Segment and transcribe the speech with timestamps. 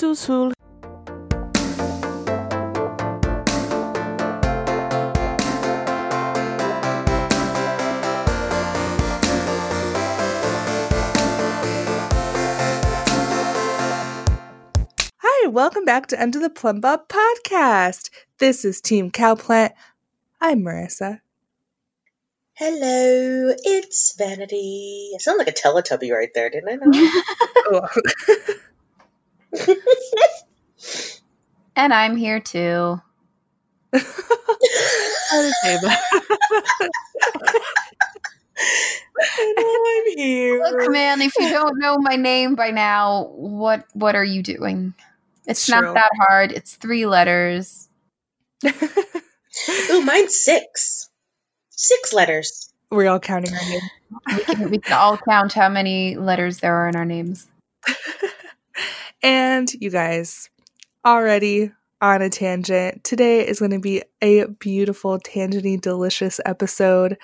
[0.00, 0.52] sul sul.
[15.18, 18.08] Hi, welcome back to Under the Plumbob podcast.
[18.38, 19.72] This is Team Cowplant.
[20.40, 21.20] I'm Marissa.
[22.54, 25.10] Hello, it's Vanity.
[25.14, 26.76] I sound like a Teletubby right there, didn't I?
[26.76, 27.10] Know?
[27.72, 28.60] Oh.
[31.76, 33.00] And I'm here too.
[33.92, 34.00] I
[39.56, 40.62] know I'm here.
[40.62, 44.94] Look, man, if you don't know my name by now, what what are you doing?
[45.46, 45.80] It's True.
[45.80, 46.52] not that hard.
[46.52, 47.88] It's three letters.
[48.66, 51.08] Ooh, mine's six.
[51.70, 52.70] Six letters.
[52.90, 53.90] We're all counting our names.
[54.36, 57.46] We can, we can all count how many letters there are in our names.
[59.22, 60.48] And you guys,
[61.04, 63.04] already on a tangent.
[63.04, 67.18] Today is going to be a beautiful, tangenty, delicious episode.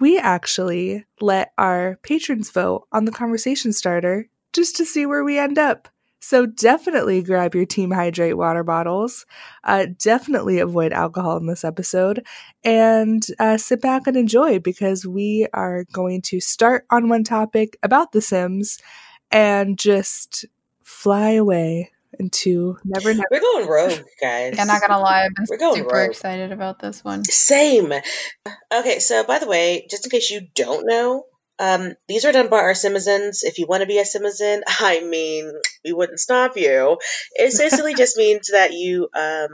[0.00, 5.38] We actually let our patrons vote on the conversation starter just to see where we
[5.38, 5.88] end up.
[6.20, 9.24] So definitely grab your Team Hydrate water bottles.
[9.62, 12.26] Uh, definitely avoid alcohol in this episode
[12.64, 17.78] and uh, sit back and enjoy because we are going to start on one topic
[17.84, 18.78] about The Sims
[19.30, 20.44] and just
[20.88, 23.28] fly away into never never.
[23.30, 24.58] We're going rogue, guys.
[24.58, 26.10] I'm not gonna lie, I've been We're going super rogue.
[26.10, 27.24] excited about this one.
[27.24, 27.92] Same.
[28.72, 31.24] Okay, so by the way, just in case you don't know,
[31.58, 33.42] um, these are done by our Simizens.
[33.42, 35.52] If you want to be a Simizen, I mean,
[35.84, 36.98] we wouldn't stop you.
[37.34, 39.48] It basically just means that you um,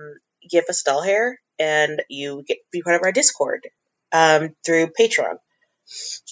[0.48, 3.66] give us doll hair and you get be part of our Discord
[4.12, 5.36] um, through Patreon.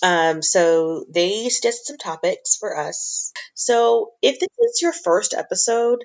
[0.02, 3.32] Um, so they suggested some topics for us.
[3.54, 6.04] So if this is your first episode,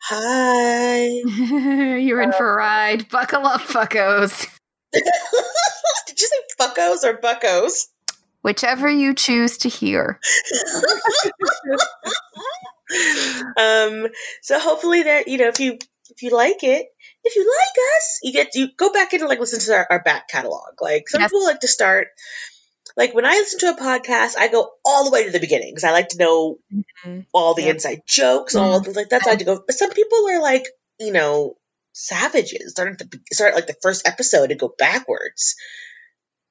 [0.00, 1.04] hi.
[1.06, 3.08] You're in for a ride.
[3.10, 4.46] Buckle up, fuckos.
[4.92, 7.88] Did you say fuckos or buckos?
[8.42, 10.18] Whichever you choose to hear.
[13.56, 14.08] um,
[14.42, 15.78] so hopefully that you know if you
[16.10, 16.88] if you like it,
[17.24, 20.02] if you like us, you get you go back and like listen to our, our
[20.02, 20.80] back catalog.
[20.80, 21.30] Like some Yes.
[21.30, 22.08] people like to start.
[22.96, 25.70] Like when I listen to a podcast, I go all the way to the beginning
[25.72, 26.58] because I like to know
[27.04, 27.26] Mhm.
[27.32, 27.74] all the Yep.
[27.76, 29.62] inside jokes, all the, like that's how I to go.
[29.66, 30.66] But some people are like,
[30.98, 31.56] you know,
[31.92, 32.72] savages.
[32.72, 35.56] Start at the start like the first episode and go backwards.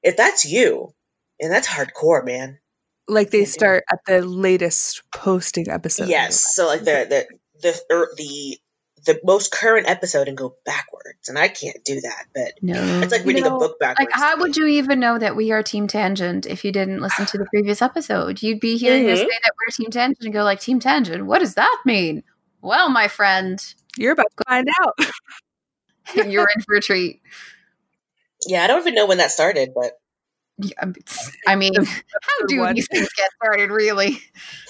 [0.04, 0.94] If that's you,
[1.40, 2.60] and that's hardcore, man.
[3.08, 6.08] Like they start at the latest posting episode.
[6.08, 6.56] Yes.
[6.56, 7.28] So like the the
[7.62, 8.58] the er, the
[9.06, 12.26] the most current episode and go backwards, and I can't do that.
[12.36, 13.00] But No.
[13.02, 14.12] it's like You reading know, a book backwards.
[14.12, 17.26] Like, how would you even know that we are Team Tangent if you didn't listen
[17.28, 18.42] to the previous episode?
[18.42, 19.24] You'd be hearing us Mhm.
[19.24, 22.24] say that we're Team Tangent and go like, Team Tangent, what does that mean?
[22.62, 23.60] Well, my friend,
[23.98, 24.96] You're about to find out.
[26.32, 27.22] you're in for a treat.
[28.48, 29.94] Yeah, I don't even know when that started, but
[30.58, 30.94] Yeah, um,
[31.48, 32.76] I mean, how do one.
[32.76, 34.20] these things get started, really?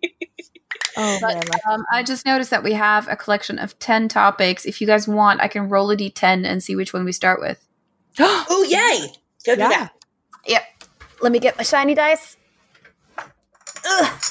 [1.00, 1.44] Oh But man.
[1.70, 4.66] um, I just noticed that we have a collection of 10 topics.
[4.66, 7.40] If you guys want, I can roll a d10 and see which one we start
[7.40, 7.64] with.
[8.20, 9.14] oh yay!
[9.46, 9.70] Go do Yeah.
[9.70, 9.92] that.
[10.48, 10.64] Yep.
[11.22, 12.36] Let me get my shiny dice.
[13.86, 14.22] Ugh.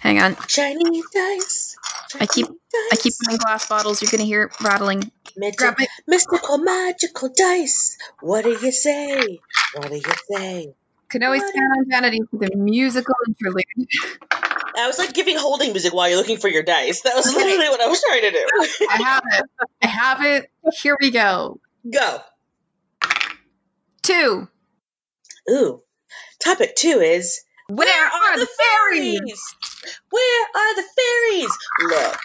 [0.00, 0.36] Hang on.
[0.48, 1.76] Shiny dice.
[2.20, 2.58] I keep- shiny
[2.92, 3.18] I keep dice.
[3.18, 4.02] them in glass bottles.
[4.02, 5.10] You're going to hear it rattling.
[5.36, 5.88] Magi- Grab it.
[6.06, 7.96] mystical magical dice.
[8.20, 9.40] What do you say?
[9.76, 10.02] What do you
[10.36, 10.74] say?
[11.08, 11.54] Can always What?
[11.54, 13.64] count on Vanity for the musical interlude.
[14.80, 17.02] I was like giving holding music while you're looking for your dice.
[17.02, 18.46] That was literally what I was trying to do.
[18.90, 19.44] I have it.
[19.82, 20.50] I have it.
[20.72, 21.60] Here we go.
[21.92, 22.20] Go.
[24.02, 24.48] Two.
[25.50, 25.80] Ooh.
[26.42, 29.42] Topic two is Where, are, the fairies?
[30.10, 31.58] Where are the fairies?
[31.82, 32.18] Look.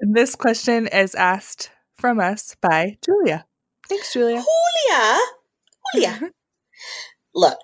[0.00, 3.44] This question is asked from us by Julia.
[3.88, 4.42] Thanks, Julia.
[4.88, 5.18] Julia.
[5.94, 6.30] Julia.
[7.34, 7.58] Look.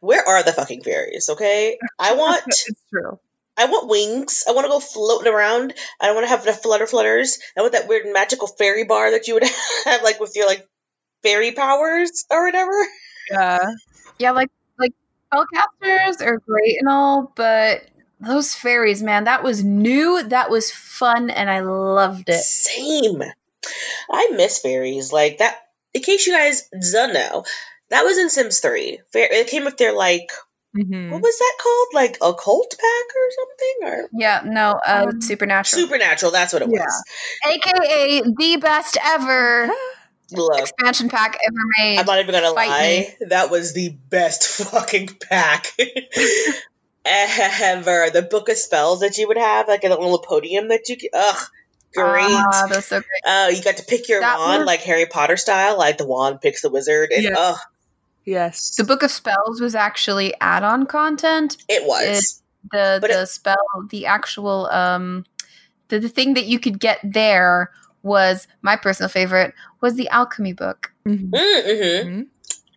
[0.00, 1.78] Where are the fucking fairies, okay?
[1.98, 3.18] I want it's true.
[3.56, 4.44] I want wings.
[4.48, 5.74] I want to go floating around.
[6.00, 7.40] I don't want to have the flutter flutters.
[7.56, 9.42] I want that weird magical fairy bar that you would
[9.84, 10.66] have like with your like
[11.22, 12.86] fairy powers or whatever.
[13.30, 13.66] Yeah.
[14.18, 14.92] Yeah, like like
[15.32, 17.82] spellcasters are great and all, but
[18.20, 22.40] those fairies, man, that was new, that was fun, and I loved it.
[22.40, 23.22] Same.
[24.10, 25.12] I miss fairies.
[25.12, 25.56] Like that
[25.94, 27.44] in case you guys don't know,
[27.90, 29.00] that was in Sims 3.
[29.14, 30.30] It came with their like
[30.76, 31.10] Mhm.
[31.10, 31.86] what was that called?
[31.94, 33.76] Like a cult pack or something?
[34.04, 36.84] Or Yeah, no, uh, Um, supernatural, Supernatural, that's what it Yeah.
[36.84, 37.02] was.
[37.46, 39.70] aka the best ever
[40.30, 41.98] Look, expansion pack ever made.
[41.98, 43.16] I'm not even gonna Fight lie.
[43.28, 45.72] That was the best fucking pack.
[47.06, 48.10] ever.
[48.10, 51.10] The book of spells that you would have, like a little podium that you could,
[51.14, 51.46] ugh,
[51.94, 52.26] great.
[52.28, 53.22] Ah, that's so great.
[53.24, 56.06] Uh, you got to pick your That wand was- like Harry Potter style, like the
[56.06, 57.10] wand picks the wizard.
[57.12, 57.34] And Yeah.
[57.38, 57.58] ugh,
[58.28, 58.76] Yes.
[58.76, 61.56] The Book of Spells was actually add-on content.
[61.68, 62.42] it was.
[62.72, 63.56] The But the it- spell,
[63.88, 65.24] the actual um,
[65.88, 67.70] the, the thing that you could get there
[68.02, 70.92] was my personal favorite was the alchemy book.
[71.06, 71.30] Mhm.
[71.30, 72.08] Mm-hmm.
[72.08, 72.26] Mhm.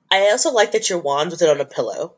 [0.09, 2.13] I also like that your wand was it on a pillow.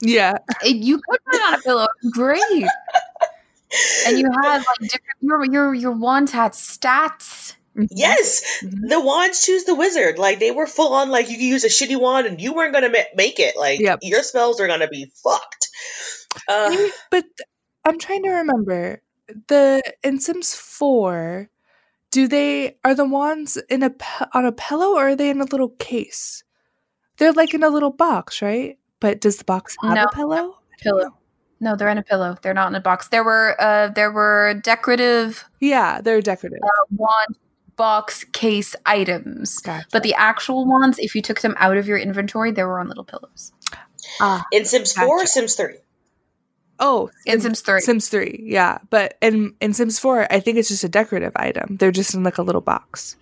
[0.00, 0.34] Yeah.
[0.64, 1.86] It, you could put it on a pillow.
[2.10, 2.40] Great.
[4.06, 7.54] And you had like different your your your wands had stats.
[7.76, 7.88] Mhm.
[7.90, 8.88] Yes, Mhm.
[8.88, 10.18] the wands choose the wizard.
[10.18, 11.08] Like they were full on.
[11.10, 13.56] Like you could use a shitty wand and you weren't gonna ma- make it.
[13.56, 14.00] Like Yep.
[14.02, 15.68] your spells are gonna be fucked.
[16.48, 17.24] Uh, Maybe- but
[17.84, 19.00] I'm trying to remember
[19.48, 21.48] the in Sims 4
[22.10, 25.40] do they are the wands in a pe- on a pillow or are they in
[25.40, 26.44] a little case?
[27.16, 28.78] They're like in a little box, right?
[29.00, 30.04] But does the box have No.
[30.04, 30.58] a pillow?
[30.78, 31.04] Pillow.
[31.04, 31.16] know.
[31.60, 32.36] No, they're in a pillow.
[32.42, 33.08] They're not in a box.
[33.08, 36.58] There were uh there were decorative Yeah, they're decorative.
[36.90, 37.36] wand
[37.76, 39.58] box case items.
[39.58, 39.86] Gotcha.
[39.92, 42.88] But the actual wands, if you took them out of your inventory, they were on
[42.88, 43.52] little pillows.
[44.20, 45.76] ah, in Sims Four or Sims Three.
[46.78, 47.80] oh, In Sims 3.
[47.80, 48.78] Sims 3, yeah.
[48.90, 51.76] But in in Sims 4, I think it's just a decorative item.
[51.78, 53.16] They're just in like a little box.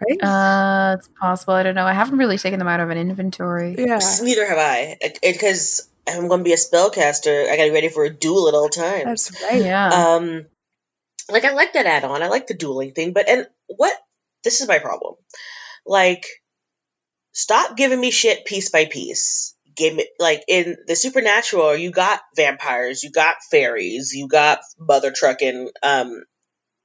[0.00, 0.22] Right?
[0.22, 1.54] Uh, it's possible.
[1.54, 1.86] I don't know.
[1.86, 3.76] I haven't really taken them out of an inventory.
[3.78, 4.00] yeah.
[4.22, 7.48] Neither have I, because I'm gonna be a spellcaster.
[7.48, 9.28] I gotta be ready for a duel at all times.
[9.28, 9.62] That's right.
[9.62, 9.88] Yeah.
[9.88, 10.46] Um,
[11.30, 12.22] like I like that add-on.
[12.22, 13.96] I like the dueling thing, but and what?
[14.44, 15.14] This is my problem.
[15.86, 16.26] Like,
[17.32, 19.54] stop giving me shit piece by piece.
[19.74, 25.12] Give me like in the supernatural, you got vampires, you got fairies, you got mother
[25.14, 26.24] trucking, um,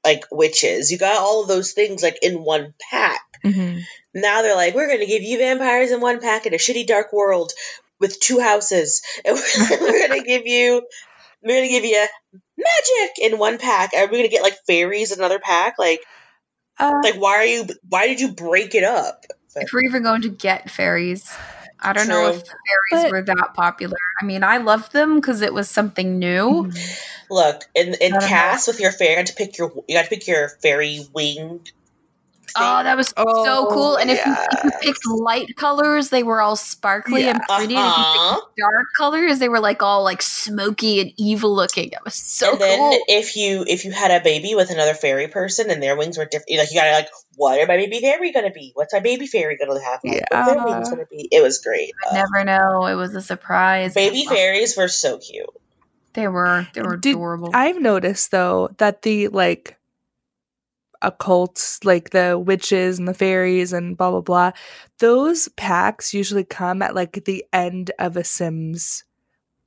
[0.06, 0.92] like witches.
[0.92, 3.22] You got all of those things like in one pack.
[3.44, 3.82] Mhm.
[4.14, 6.88] Now they're like, we're going to give you vampires in one pack in a shitty
[6.88, 7.52] dark world
[8.00, 10.82] with two houses, and we're, we're going to give you,
[11.44, 12.08] we're going to give you
[12.58, 13.92] magic in one pack.
[13.96, 15.76] Are we going to get like fairies in another pack?
[15.78, 16.02] Like,
[16.80, 17.66] Uh, like why are you?
[17.88, 19.24] Why did you break it up?
[19.56, 21.34] if we're even going to get fairies,
[21.80, 22.40] I don't know True.
[22.40, 23.98] if fairies But- were that popular.
[24.22, 26.66] I mean, I loved them because it was something new.
[26.70, 27.00] mhm.
[27.30, 28.28] Look in in I don't know.
[28.28, 31.00] cast with your fairy, you got to pick your you got to pick your fairy
[31.14, 31.68] wing.
[32.56, 33.96] Oh, that was so Oh, cool!
[33.98, 37.76] And if, you, if you picked light colors, they were all sparkly and pretty.
[37.76, 38.36] And if you Uh-huh.
[38.42, 41.90] picked dark colors, they were like all like smoky and evil looking.
[41.92, 43.00] That was so and then cool.
[43.08, 46.26] if you if you had a baby with another fairy person and their wings were
[46.26, 48.72] different, like you gotta like, what are my baby fairy gonna be?
[48.76, 50.00] What's my baby fairy gonna have?
[50.04, 50.96] Like, What their wings Yeah.
[50.96, 51.28] gonna be?
[51.32, 51.94] It was great.
[52.06, 52.86] I Uh, never know.
[52.88, 53.94] It was a surprise.
[53.94, 55.46] baby I fairies were so cute.
[56.14, 56.66] They were.
[56.74, 57.52] They were Did- adorable.
[57.54, 59.77] I've noticed though that the like
[61.04, 64.52] occults, like the witches and the fairies and blah blah blah,
[65.00, 69.04] those packs usually come at like the end of a Sims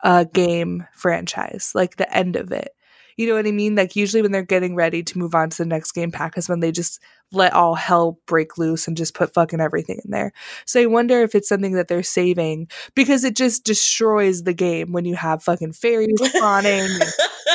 [0.03, 2.71] uh game franchise, like the end of it.
[3.17, 3.75] You know what I mean?
[3.75, 6.49] Like usually when they're getting ready to move on to the next game pack is
[6.49, 10.33] when they just let all hell break loose and just put fucking everything in there.
[10.67, 14.93] So I wonder if it's something that they're saving because it just destroys the game
[14.93, 16.89] when you have fucking fairies spawning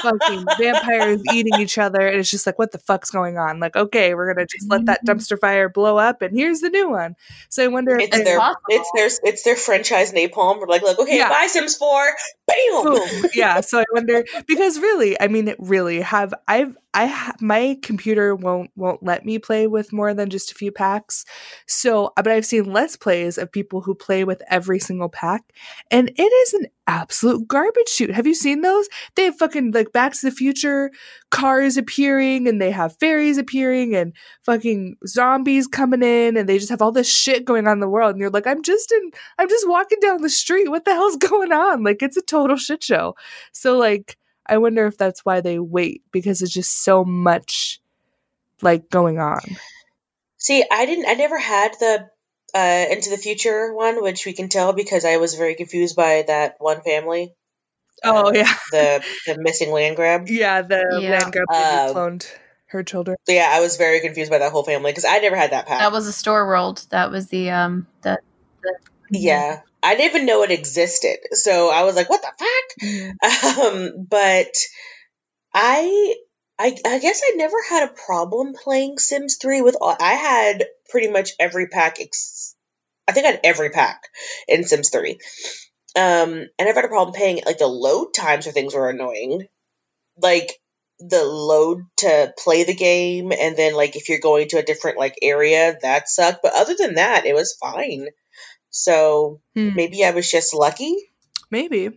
[0.01, 3.75] fucking vampires eating each other and it's just like what the fuck's going on like
[3.75, 5.17] okay we're gonna just let that mm-hmm.
[5.17, 7.15] dumpster fire blow up and here's the new one
[7.49, 8.61] so i wonder if It's their possible.
[8.69, 10.59] it's their it's their franchise napalm.
[10.59, 11.29] We're like, look, okay, Yeah.
[11.29, 12.05] bye Sims Four,
[12.47, 12.83] bam.
[12.83, 13.29] Boom.
[13.33, 18.35] yeah so i wonder because really i mean really have i've i ha- my computer
[18.35, 21.25] won't won't let me play with more than just a few packs.
[21.67, 25.43] So uh, but i've seen let's plays of people who play with every single pack
[25.91, 28.87] and it is an absolute garbage shoot have you seen those?
[29.15, 30.91] They have fucking like back to the future
[31.31, 36.69] cars appearing and they have fairies appearing and fucking zombies coming in and they just
[36.69, 39.11] have all this shit going on in the world and you're like i'm just in
[39.39, 40.69] i'm just walking down the street.
[40.69, 41.83] What the hell's going on?
[41.83, 43.15] Like it's a total shit show.
[43.51, 47.79] So like i wonder if that's why they wait because it's just so much
[48.61, 49.39] like going on
[50.37, 51.07] See, I didn't.
[51.07, 52.09] I never had the
[52.53, 56.23] uh, Into the Future one, which we can tell because I was very confused by
[56.27, 57.33] that one family.
[58.03, 60.27] oh Uh, yeah the the missing land grab.
[60.29, 61.11] yeah the Yeah.
[61.11, 62.27] land grab lady Um, cloned
[62.67, 65.51] her children Yeah, I was very confused by that whole family because I never had
[65.51, 65.79] that pack.
[65.79, 66.85] that was a store world.
[66.91, 68.19] That was the um the
[69.09, 74.05] yeah, I didn't even know it existed, so I was like, "What the fuck?" Um,
[74.09, 74.55] but
[75.53, 76.15] I,
[76.57, 79.95] I, I guess I never had a problem playing Sims Three with all.
[79.99, 82.01] I had pretty much every pack.
[82.01, 82.55] Ex-
[83.07, 84.01] I think I had every pack
[84.47, 85.19] in Sims Three.
[85.95, 87.41] Um, I never had a problem paying.
[87.45, 89.47] Like the load times for things were annoying.
[90.17, 90.59] Like
[90.99, 94.97] the load to play the game, and then like if you're going to a different
[94.97, 96.39] like area, that sucked.
[96.41, 98.07] But other than that, it was fine.
[98.77, 99.73] So Hmm.
[99.73, 100.93] maybe I was just lucky.
[101.49, 101.89] maybe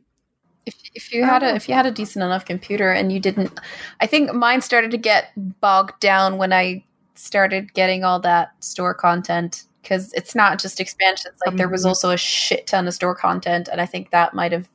[0.67, 3.59] if, if you had a if you had a decent enough computer and you didn't
[4.01, 5.31] i think mine started to get
[5.63, 11.35] bogged down when i started getting all that store content because it's not just expansions
[11.47, 11.89] like there was Mhm.
[11.89, 14.69] also a shit ton of store content and i think that might have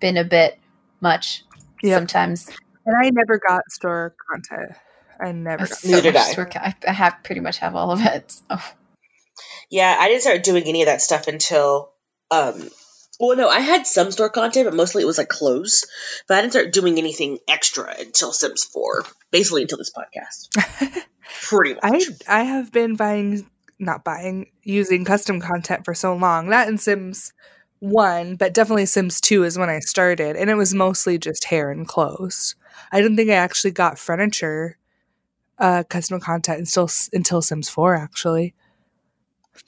[0.00, 0.58] been a bit
[1.00, 1.42] much
[1.82, 1.98] Yep.
[2.00, 2.48] sometimes
[2.86, 4.76] And I never got store content.
[5.18, 6.32] I never got So Neither much did I.
[6.32, 8.58] store co- I, I have pretty much have all of it so.
[9.70, 11.92] Yeah, I didn't start doing any of that stuff until
[12.30, 12.68] um
[13.20, 15.86] well no, I had some store content, but mostly it was like clothes.
[16.26, 19.04] But I didn't start doing anything extra until Sims 4.
[19.30, 21.04] Basically until this podcast.
[21.42, 22.02] Pretty I much.
[22.28, 23.48] I have been buying
[23.78, 26.48] not buying using custom content for so long.
[26.48, 27.32] Not in Sims
[27.80, 31.70] 1, but definitely Sims 2 is when I started and it was mostly just hair
[31.70, 32.54] and clothes.
[32.92, 34.78] I didn't think I actually got furniture
[35.58, 38.54] uh custom content until until Sims 4 actually.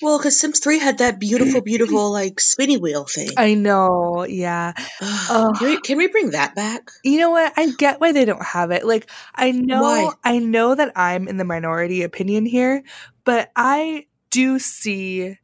[0.03, 3.31] Well, because Sims 3 had that beautiful, beautiful like spinny wheel thing.
[3.37, 4.73] I know, yeah.
[5.01, 6.91] can, we, can we bring that back?
[7.05, 7.53] You know what?
[7.57, 8.85] I get why they don't have it.
[8.85, 10.11] Like I know Why?
[10.25, 12.83] I know that I'm in the minority opinion here,
[13.25, 15.39] but I do see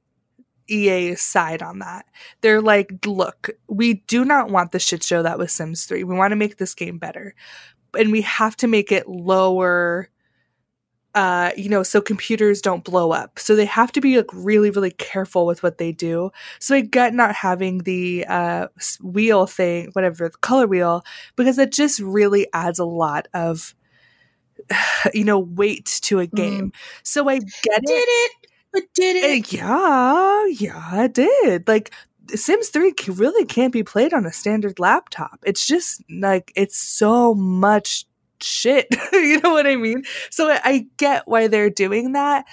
[0.68, 2.06] EA's side on that.
[2.40, 6.04] They're like, look, we do not want the shit show that was Sims 3.
[6.04, 7.34] We want to make this game better.
[7.96, 10.08] And we have to make it lower
[11.14, 13.38] uh you know so computers don't blow up.
[13.38, 16.30] So they have to be like really really careful with what they do.
[16.58, 18.68] So i get not having the uh
[19.02, 21.04] wheel thing whatever the color wheel
[21.36, 23.74] because it just really adds a lot of
[25.14, 26.72] you know weight to a game.
[27.02, 28.32] So i get Did it it?
[28.72, 29.52] But did Uh, it?
[29.52, 31.68] yeah yeah it did.
[31.68, 31.92] Like
[32.34, 35.40] sims 3 really can't be played on a standard laptop.
[35.44, 38.06] It's just like it's so much
[38.42, 42.46] shit you know what i mean so I, get why they're doing that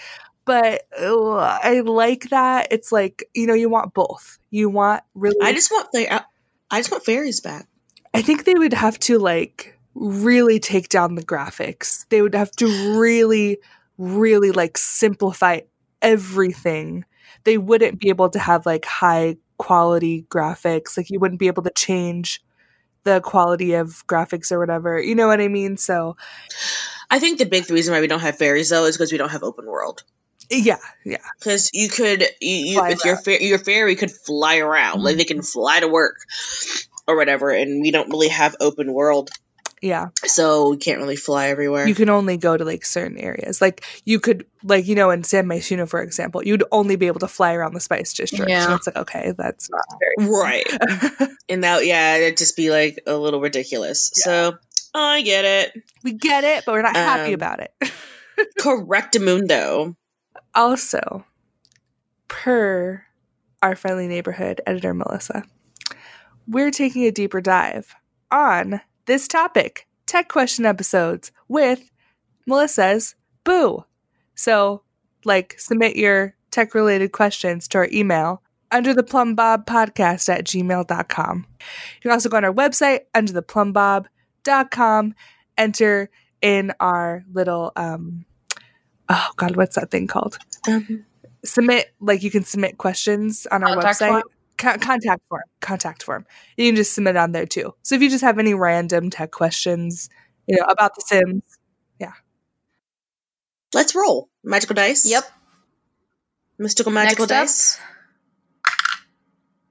[0.45, 5.37] but ugh, i like that it's like you know you want both you want really
[5.41, 6.21] I just want the uh,
[6.71, 7.67] I just want fairies back.
[8.13, 12.07] I think they would have to like really take down the graphics.
[12.09, 13.59] They would have to really,
[13.97, 15.61] really like simplify
[16.01, 17.05] everything.
[17.43, 20.97] They wouldn't be able to have like high quality graphics.
[20.97, 22.41] Like you wouldn't be able to change
[23.03, 25.01] the quality of graphics or whatever.
[25.01, 25.77] You know what I mean?
[25.77, 26.17] So
[27.09, 29.29] I think the big reason why we don't have fairies though is because we don't
[29.31, 30.03] have open world.
[30.49, 31.17] yeah, yeah.
[31.39, 35.25] Because you could, you, you if your fa- your fairy could fly around, like they
[35.25, 36.17] can fly to work
[37.07, 39.29] or whatever, and we don't really have open world,
[39.81, 40.09] Yeah.
[40.25, 41.87] so we can't really fly everywhere.
[41.87, 43.61] You can only go to like certain areas.
[43.61, 47.19] Like you could like, you know, in San Myshuno, for example, you'd only be able
[47.21, 48.49] to fly around the spice district.
[48.49, 48.65] Yeah.
[48.65, 50.67] So it's like, okay, that's not very right,
[51.49, 54.11] and that yeah, it'd just be like a little ridiculous.
[54.13, 54.57] So
[54.93, 55.83] I get it.
[56.03, 57.73] we get it, but we're not happy Um, about it.
[58.59, 59.95] correct Correctamundo.
[60.55, 61.25] Also,
[62.27, 63.03] per
[63.61, 65.43] our friendly neighborhood editor Melissa,
[66.47, 67.93] we're taking a deeper dive
[68.31, 71.89] on this topic tech question episodes with
[72.45, 73.83] Melissa's Boo.
[74.35, 74.83] So,
[75.25, 81.47] like, submit your tech related questions to our email under the plumbob podcast at gmail.com.
[81.59, 85.15] You can also go on our website under the plumbob.com,
[85.57, 86.11] enter
[86.43, 88.25] in our little, um,
[89.09, 90.37] oh God, what's that thing called?
[90.67, 91.03] Um,
[91.43, 94.21] submit like you can submit questions on our website?
[94.59, 96.25] Co- contact form contact form
[96.57, 99.31] you can just submit on there too so if you just have any random tech
[99.31, 100.09] questions
[100.47, 101.43] you know about the sims
[101.99, 102.11] yeah.
[103.73, 105.09] let's roll magical dice.
[105.09, 105.23] Yep.
[106.57, 107.41] mystical magical Next up.
[107.43, 107.79] dice.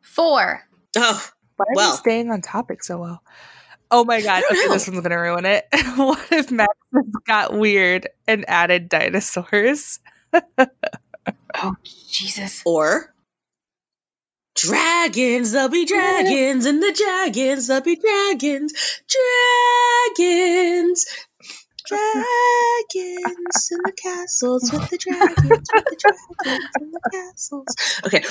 [0.02, 0.62] Four.
[0.96, 1.90] Oh, why are Well.
[1.92, 3.22] we staying on topic so well
[3.90, 4.72] oh my god okay know.
[4.72, 5.66] this one's gonna ruin it
[5.96, 6.68] what if Maxis
[7.26, 10.00] got weird and added dinosaurs
[11.54, 12.62] Oh Jesus.
[12.64, 13.12] or
[14.58, 15.52] dragons.
[15.52, 17.66] There'll be dragons, and the dragons.
[17.68, 18.72] There'll be dragons.
[20.16, 21.06] Dragons.
[21.86, 25.96] Dragons in the castles with the dragons, with the
[26.44, 27.66] dragons in the castles.
[28.04, 28.22] Okay.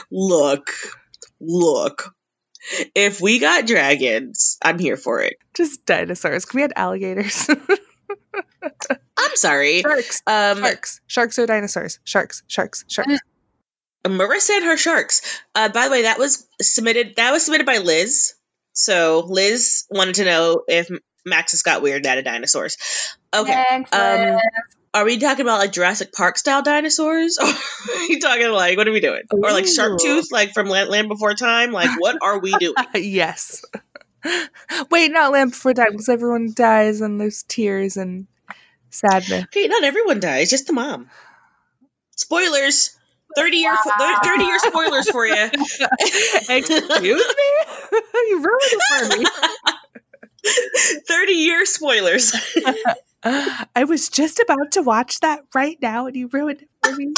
[0.10, 0.70] look,
[1.40, 2.14] look.
[2.94, 5.36] If we got dragons, I'm here for it.
[5.54, 7.48] just dinosaurs we had alligators
[9.18, 9.82] I'm sorry.
[9.82, 13.20] sharks Um, sharks sharks or dinosaurs sharks sharks sharks
[14.08, 15.42] Marissa and her sharks.
[15.54, 17.16] Uh, by the way, that was submitted.
[17.16, 18.34] That was submitted by Liz.
[18.72, 20.88] So Liz wanted to know if
[21.26, 22.76] Maxis got weird of dinosaurs.
[23.34, 23.84] Okay.
[23.92, 24.38] Um,
[24.94, 27.38] are we talking about like Jurassic Park style dinosaurs?
[27.86, 29.22] Or are you talking like what are we doing?
[29.30, 29.98] Or like Shark Ooh.
[29.98, 31.70] Tooth, like from Land, Land Before Time?
[31.70, 32.74] Like what are we doing?
[32.94, 33.64] yes.
[34.90, 38.26] Wait, not Land Before Time, because everyone dies and there's tears and
[38.90, 39.44] sadness.
[39.44, 41.08] Okay, not everyone dies, just the mom.
[42.16, 42.96] Spoilers.
[43.36, 44.20] 30 year Wow.
[44.24, 45.34] 30 year spoilers for you.
[46.48, 47.18] Excuse me?
[48.30, 49.26] you ruined it for me.
[51.06, 52.32] 30 year spoilers.
[53.22, 57.12] I was just about to watch that right now and you ruined it for me.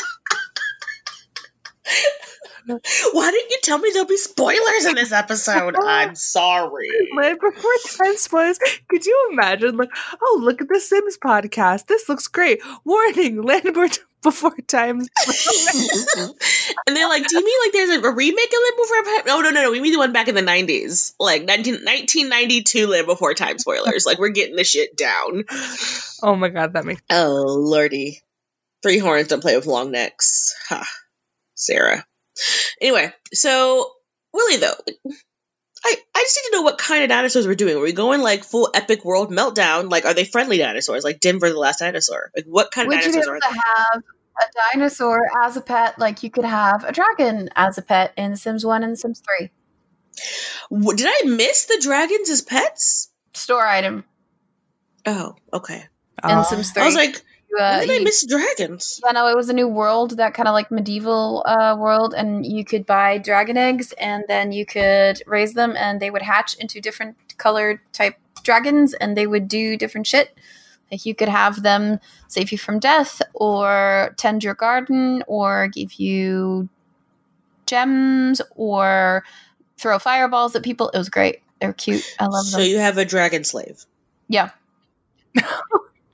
[2.69, 5.75] Why didn't you tell me there'll be spoilers in this episode?
[5.77, 6.89] I'm sorry.
[7.17, 8.59] Land Before Time spoilers.
[8.89, 9.77] Could you imagine?
[9.77, 9.91] Like,
[10.23, 11.87] oh, look at the Sims podcast.
[11.87, 12.61] This looks great.
[12.85, 13.65] Warning: Land
[14.23, 14.99] Before- Time.
[16.87, 19.23] and they're like, do you mean like there's a, remake of Land Before Time?
[19.27, 19.71] No, no, no, no.
[19.71, 21.15] We mean the one back in the 90s.
[21.21, 24.05] Like 19, 1992 Land Before Time spoilers.
[24.07, 25.45] Like, we're getting the shit down.
[26.21, 28.21] Oh my god, that makes Oh, lordy.
[28.83, 30.53] Three horns don't play with long necks.
[30.69, 30.85] Ha.
[31.55, 32.05] Cera.
[32.81, 33.91] Anyway, so,
[34.33, 34.75] really though,
[35.85, 37.77] I, I just need to know what kind of dinosaurs we're doing.
[37.77, 39.91] Are we going like full epic world meltdown?
[39.91, 41.05] Like, are they friendly dinosaurs?
[41.05, 42.31] Like Denver the Last Dinosaur?
[42.37, 43.61] Like, what kind of Would you be dinosaurs able are to they?
[43.95, 44.03] have
[44.41, 45.99] a dinosaur as a pet?
[45.99, 49.51] Like you could have a dragon as a pet in Sims 1 and Sims 3.
[50.97, 53.11] Did I miss the dragons as pets?
[53.35, 54.05] Store item
[55.07, 55.85] Oh, okay.
[56.23, 56.29] Oh.
[56.31, 56.43] in Oh.
[56.43, 56.83] Sims 3.
[56.83, 57.21] I was like, You,
[57.59, 59.01] uh, when did I miss dragons?
[59.05, 62.45] Yeah, no, it was a new world, that kind of like medieval uh, world, and
[62.45, 66.55] you could buy dragon eggs, and then you could raise them, and they would hatch
[66.57, 70.37] into different colored type dragons, and they would do different shit.
[70.91, 75.95] Like you could have them save you from death, or tend your garden, or give
[75.95, 76.69] you
[77.67, 79.25] gems, or
[79.77, 80.89] throw fireballs at people.
[80.91, 81.41] It was great.
[81.61, 82.05] They were cute.
[82.19, 82.65] I love So them.
[82.65, 83.85] So you have a dragon slave.
[84.29, 84.51] yeah,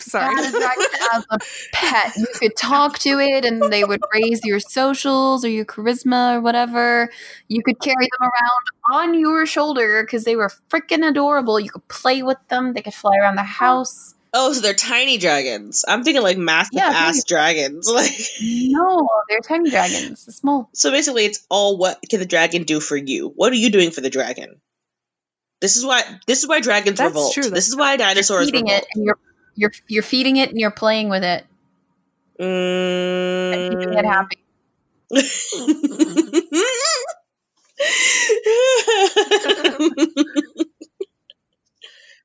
[0.05, 0.35] Sorry.
[0.35, 1.39] had a dragon as a
[1.73, 2.13] pet.
[2.17, 6.41] You could talk to it, and they would raise your socials or your charisma or
[6.41, 7.11] whatever.
[7.49, 11.59] You could carry them around on your shoulder because they were freaking adorable.
[11.59, 12.73] You could play with them.
[12.75, 14.15] They could fly around the house.
[14.37, 15.85] Oh, so they're tiny dragons.
[15.87, 17.23] I'm thinking like massive Yeah, ass tiny.
[17.29, 17.89] dragons.
[17.95, 18.11] Like
[18.43, 20.23] No, they're tiny dragons.
[20.35, 20.69] Small.
[20.75, 23.29] so basically it's all what can the dragon do for you?
[23.35, 24.61] What are you doing for the dragon?
[25.61, 27.33] This is why this is why dragons That's revolt.
[27.33, 27.49] true.
[27.49, 28.83] This is why dinosaurs feeding revolt.
[28.83, 29.19] it, and you're
[29.55, 31.45] you're you're feeding it, and you're playing with it,
[32.39, 34.13] and keeping it Mm.
[34.13, 34.39] happy.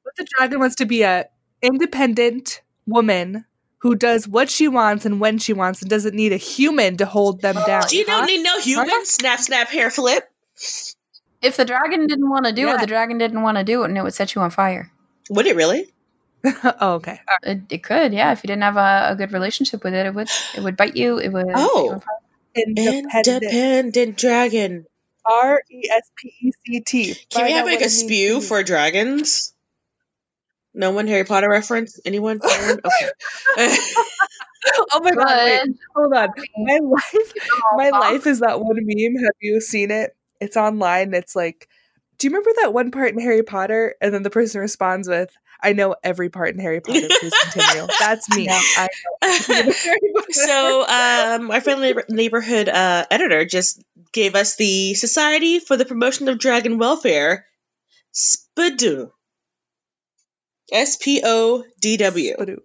[0.04, 1.26] But the dragon wants to be a
[1.62, 3.46] independent woman
[3.80, 7.06] who does what she wants and when she wants and doesn't need a human to
[7.06, 7.84] hold them down.
[7.92, 8.26] you don't huh?
[8.26, 9.06] need no human.
[9.06, 10.30] Snap, snap, hair flip.
[11.42, 12.76] If the dragon didn't want to do Yeah.
[12.76, 14.92] it, the dragon didn't want to do it, and it would set you on fire.
[15.30, 15.94] Would it really?
[16.80, 17.20] oh, okay.
[17.44, 18.32] It, it could, yeah.
[18.32, 20.96] If you didn't have a, a good relationship with it, it would it would bite
[20.96, 21.18] you.
[21.18, 21.48] It would.
[21.54, 22.02] Oh.
[22.56, 23.44] Independent.
[23.44, 24.86] Independent dragon.
[25.26, 27.16] R E S P E C T.
[27.30, 29.54] Can we have like a it means spew for dragons?
[30.74, 32.00] No one Harry Potter reference?
[32.06, 32.40] Anyone?
[32.50, 32.80] Anyone?
[33.58, 33.78] Okay.
[34.92, 35.26] Oh my god!
[35.26, 36.30] Wait, hold on.
[36.58, 37.34] My life,
[37.78, 39.16] my life is that one meme.
[39.24, 40.18] Have you seen it?
[40.42, 41.14] It's online.
[41.14, 41.70] It's like,
[42.18, 43.96] do you remember that one part in Harry Potter?
[44.02, 47.08] And then the person responds with, "I know every part in Harry Potter.
[47.08, 48.48] Please continue." That's me.
[48.50, 48.88] I
[49.22, 55.86] know so um, our friendly neighborhood uh, editor just gave us the Society for the
[55.86, 57.46] Promotion of Dragon Welfare,
[58.14, 59.12] SPODW.
[60.72, 62.36] S P O D W.
[62.38, 62.58] Spodoo.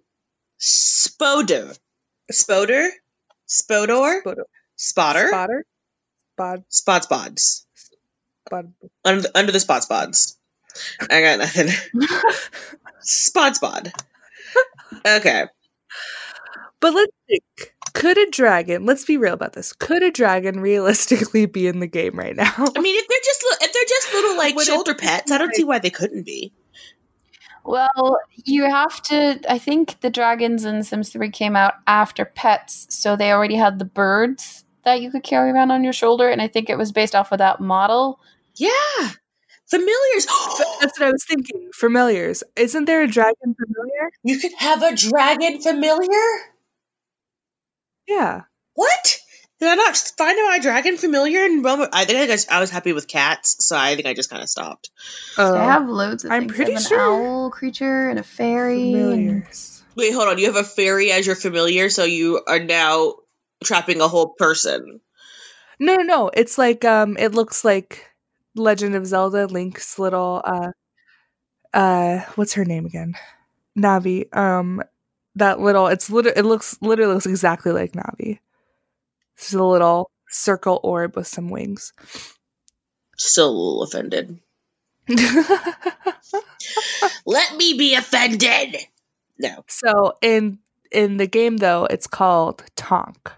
[0.61, 1.77] Spoder.
[2.31, 2.89] Spoder?
[3.47, 4.21] Spodor?
[4.75, 5.27] Spotter?
[5.27, 5.65] Spotter.
[6.37, 6.63] Spod.
[6.69, 7.65] Spot spods.
[8.49, 8.73] Spod.
[9.03, 10.35] Under the, under the spot spods.
[11.09, 11.69] I got nothing.
[13.05, 13.91] spot spod.
[15.05, 15.45] Okay.
[16.79, 17.73] But let's think.
[17.93, 18.85] Could a dragon?
[18.85, 19.71] Let's be real about this.
[19.73, 22.53] Could a dragon realistically be in the game right now?
[22.57, 25.37] I mean, if they're just li- if they're just little like Would shoulder pets, I
[25.37, 26.51] don't like- see why they couldn't be.
[27.63, 29.39] Well, you have to.
[29.49, 33.79] I think the dragons in Sims 3 came out after pets, so they already had
[33.79, 36.91] the birds that you could carry around on your shoulder, and I think it was
[36.91, 38.19] based off of that model.
[38.55, 39.09] Yeah,
[39.69, 40.25] familiars.
[40.81, 41.69] That's what I was thinking.
[41.73, 42.43] Familiars.
[42.55, 44.09] Isn't there a dragon familiar?
[44.23, 46.21] you could have a dragon familiar.
[48.07, 48.41] Yeah.
[48.73, 49.17] What?
[49.59, 51.43] Did I not find my dragon familiar?
[51.45, 54.13] And Roma- I think I, just, I was happy with cats, so I think I
[54.13, 54.89] just kind of stopped.
[55.37, 56.51] Oh, They have loads of I'm things.
[56.51, 58.93] They pretty have an sure- owl creature and a fairy.
[58.93, 59.43] and-
[59.95, 60.37] Wait, hold on.
[60.37, 63.13] You have a fairy as your familiar, so you are now
[63.63, 64.99] trapping a whole person.
[65.79, 66.31] No, no, no.
[66.33, 68.05] It's like um, it looks like
[68.55, 69.47] Legend of Zelda.
[69.47, 70.71] Link's little uh,
[71.75, 73.15] uh, what's her name again?
[73.77, 74.33] Navi.
[74.35, 74.81] Um,
[75.35, 75.87] that little.
[75.87, 76.39] It's literally.
[76.39, 78.39] It looks literally looks exactly like Navi.
[79.35, 81.91] It's a little circle orb with some wings.
[83.17, 84.39] Still a little offended.
[87.25, 88.77] Let me be offended.
[89.37, 89.65] No.
[89.67, 90.59] so in
[90.91, 93.33] in the game though, it's called Tonk.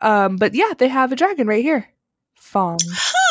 [0.00, 1.88] Um, but yeah, they have a dragon right here.
[2.36, 2.78] Fong.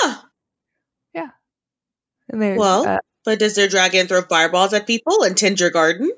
[2.33, 2.35] Huh.
[2.35, 5.69] And there's Well- uh, But does their dragon throw fireballs at people and tend your
[5.69, 6.11] garden?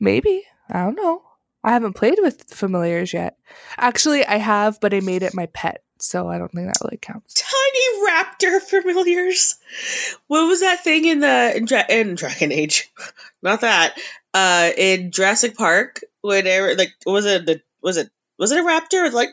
[0.00, 0.44] maybe.
[0.70, 1.22] I don't know.
[1.62, 3.36] I haven't played with familiars yet.
[3.76, 6.96] Actually, I have, but I made it my pet, so I don't think that really
[6.96, 7.34] counts.
[7.34, 9.58] Tiny raptor familiars.
[10.26, 12.90] What was that thing in the in, Dra- in Dragon Age?
[13.42, 13.96] Not that.
[14.34, 19.00] Uh, in Jurassic Park, whenever like was it the was it was it a raptor?
[19.00, 19.30] It was like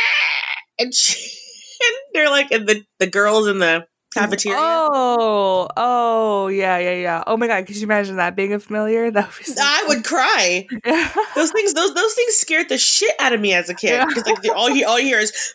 [0.78, 1.20] and, she,
[1.82, 4.58] and they're like and the the girls in the cafeteria.
[4.60, 7.24] Oh, oh, yeah, yeah, yeah.
[7.26, 9.10] Oh my god, could you imagine that being a familiar?
[9.12, 10.66] That would be so I would cry.
[11.34, 14.04] Those things, those those things scared the shit out of me as a kid Yeah.
[14.06, 15.54] because like all you all you hear is,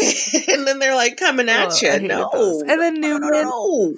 [0.48, 2.08] and then they're like coming at Oh, you.
[2.08, 2.62] No, those.
[2.62, 3.96] And then Newman.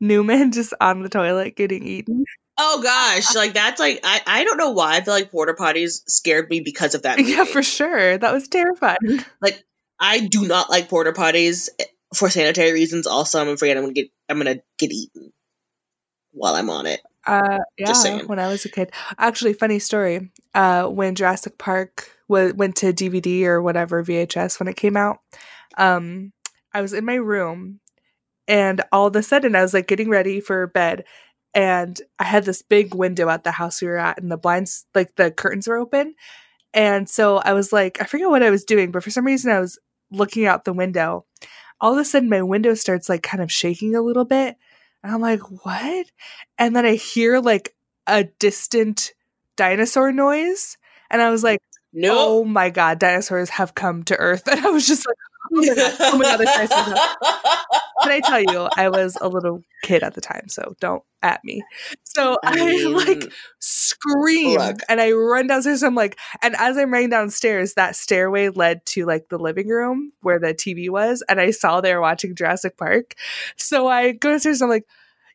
[0.00, 2.24] Newman just on the toilet getting eaten.
[2.58, 6.02] Oh gosh, like that's like I I don't know why I feel like porta potties
[6.08, 7.18] scared me because of that.
[7.18, 7.32] Movie.
[7.32, 8.16] Yeah, for sure.
[8.16, 8.96] That was terrifying.
[9.98, 11.68] I do not like porta potties
[12.14, 13.06] for sanitary reasons.
[13.06, 15.32] Also, I'm afraid I'm gonna get I'm gonna get eaten
[16.32, 17.00] while I'm on it.
[17.26, 18.92] Uh, yeah, when I was a kid.
[19.18, 20.30] Actually, funny story.
[20.54, 25.18] Uh, when Jurassic Park w- went to DVD or whatever VHS when it came out,
[25.76, 26.32] um,
[26.72, 27.80] I was in my room,
[28.46, 31.04] and all of a sudden I was like getting ready for bed,
[31.52, 34.86] and I had this big window at the house we were at, and the blinds,
[34.94, 36.14] like the curtains were open,
[36.76, 39.50] and so I was like, I forget what I was doing, but for some reason
[39.50, 39.78] I was
[40.10, 41.24] looking out the window.
[41.80, 44.56] All of a sudden, my window starts like kind of shaking a little bit.
[45.02, 46.06] And I'm like, what?
[46.58, 47.74] And then I hear like
[48.06, 49.12] a distant
[49.56, 50.76] dinosaur noise.
[51.10, 51.60] And I was like,
[51.94, 52.14] Nope.
[52.18, 54.46] oh my God, dinosaurs have come to Earth.
[54.50, 55.16] And I was just like,
[55.56, 56.98] oh my God, my God, there's dinosaurs.
[58.02, 61.42] Can I tell you, I was a little kid at the time, so don't at
[61.44, 61.62] me.
[62.04, 63.06] So I, mean, mm.
[63.06, 65.82] like scream and I run downstairs.
[65.82, 70.12] I'm like, and as I'm running downstairs, that stairway led to like the living room
[70.22, 73.14] where the TV was, and I saw they were watching Jurassic Park.
[73.56, 74.60] So I go downstairs.
[74.60, 74.86] And I'm like.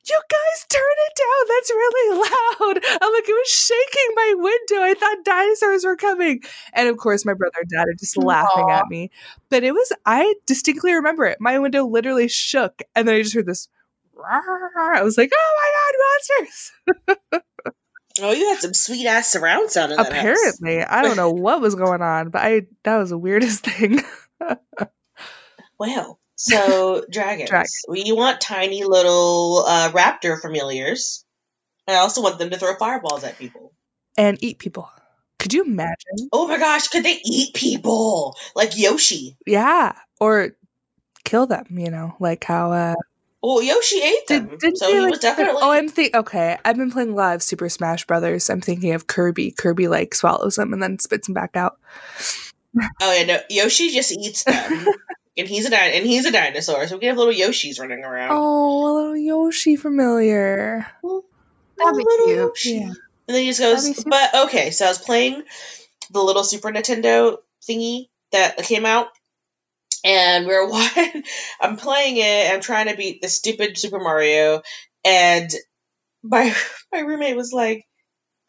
[0.10, 1.48] You guys turn it down.
[1.48, 2.84] That's really loud.
[3.02, 4.84] I'm like, it was shaking my window.
[4.84, 6.42] I thought dinosaurs were coming.
[6.74, 8.80] And of course, my brother and dad are just laughing Aw.
[8.80, 9.12] at me.
[9.50, 11.38] But it was, I distinctly remember it.
[11.40, 12.82] My window literally shook.
[12.96, 13.68] And then I just heard this.
[14.16, 17.42] "Rawr." I was like, oh my God, monsters.
[18.22, 20.22] oh, you had some sweet ass surround sound in that house.
[20.22, 20.84] Apparently.
[20.84, 24.02] I don't know what was going on, but I, that was the weirdest thing.
[25.80, 27.50] Well, so dragons.
[27.50, 27.82] Dragons.
[27.88, 31.24] We want tiny little uh, raptor familiars.
[31.88, 33.74] I also want them to throw fireballs at people.
[34.18, 34.90] and eat people.
[35.40, 36.30] Could you imagine?
[36.32, 39.38] Oh my gosh, could they eat people like Yoshi?
[39.46, 39.94] Yeah.
[40.20, 40.52] Or
[41.24, 42.96] kill them, you know, like how, uh,
[43.42, 45.62] Well, Yoshi ate them, Did, so he like, was definitely.
[45.64, 46.16] Oh, I'm think.
[46.16, 48.52] Okay, I've been playing a lot of Super Smash Brothers.
[48.52, 49.50] I'm thinking of Kirby.
[49.58, 51.80] Kirby like swallows them and then spits them back out.
[53.02, 54.86] oh yeah, no, Yoshi just eats them,
[55.38, 58.04] and he's a di- and he's a dinosaur, so we can have little Yoshis running
[58.04, 58.32] around.
[58.34, 60.86] Oh, a little Yoshi familiar.
[61.04, 62.38] That'd be little cute.
[62.38, 62.72] Yoshi.
[62.72, 62.94] Yeah.
[63.28, 65.44] And then he just goes, but okay, so I was playing
[66.12, 69.08] the little Super Nintendo thingy that came out,
[70.04, 71.24] and we are watching.
[71.60, 72.54] I'm playing it.
[72.54, 74.62] I'm trying to beat the stupid Super Mario,
[75.06, 75.50] and
[76.24, 76.54] my
[76.92, 77.86] my roommate was like,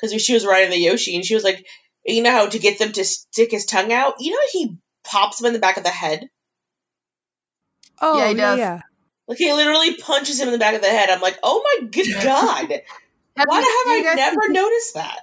[0.00, 1.64] because she was riding the Yoshi, and she was like,
[2.04, 4.14] you know how to get them to stick his tongue out.
[4.18, 6.28] You know he pops him in the back of the head.
[8.02, 8.58] Oh, Yeah, yeah, he does.
[8.58, 8.80] yeah.
[9.28, 11.08] Like he literally punches him in the back of the head.
[11.08, 12.70] I'm like, oh my good god,
[13.36, 15.20] Have why you- have I guys- never noticed that?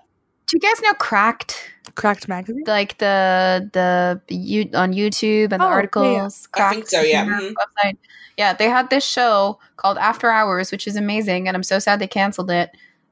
[0.48, 1.70] Do you guys know Cracked?
[1.96, 2.64] Cracked magazine.
[2.66, 5.76] Like the the you on YouTube and the Oh, yeah, yeah.
[5.76, 6.48] articles.
[6.56, 7.26] I think so, yeah.
[7.26, 7.54] Cracked Mhm.
[7.54, 7.98] Website.
[8.38, 12.00] Yeah, they had this show called After Hours, which is amazing, and I'm so sad
[12.00, 12.72] they canceled it.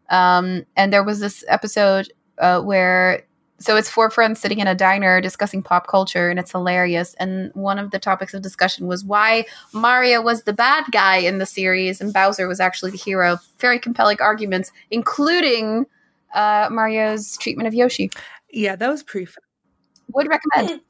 [0.10, 3.24] Um, and there was this episode uh, where
[3.60, 7.15] so it's four friends sitting in a diner discussing pop culture, and it's hilarious.
[7.15, 11.39] And one of the topics of discussion was why Mario was the bad guy in
[11.39, 13.38] the series and Bowser was actually the hero.
[13.60, 15.86] Very compelling arguments, including
[16.36, 18.12] uh, Mario's treatment of Yoshi.
[18.52, 19.43] Yeah, that was pretty fun.
[20.13, 20.82] Would recommend.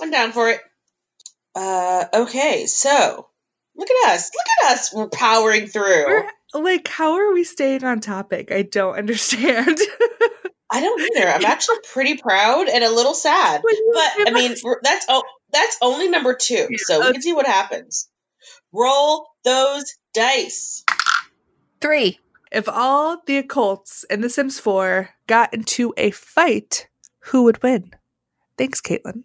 [0.00, 0.60] I'm down for it.
[1.54, 3.28] Uh, okay, so
[3.76, 4.30] look at us.
[4.34, 4.94] Look at us.
[4.94, 6.06] We're powering through.
[6.06, 6.30] We're,
[6.62, 8.52] like, how are we staying on topic?
[8.52, 9.78] I don't understand.
[10.74, 11.28] I don't either.
[11.28, 13.62] I'm actually pretty proud and a little sad.
[13.62, 18.08] But I mean, that's oh, that's only number two, so we can see what happens.
[18.72, 20.82] Roll those dice.
[21.80, 22.18] Three.
[22.50, 26.88] if all the occults in The Sims 4 got into a fight,
[27.26, 27.92] who would win?
[28.58, 29.22] Thanks, Caitlin.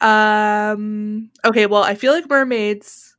[0.00, 1.30] Um.
[1.44, 1.66] Okay.
[1.66, 3.16] Well, I feel like mermaids.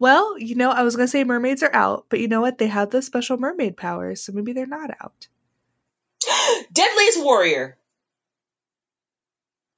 [0.00, 2.58] Well, you know, I was gonna say mermaids are out, but you know what?
[2.58, 5.28] They have the special mermaid powers, so maybe they're not out.
[6.72, 7.76] Deadliest warrior.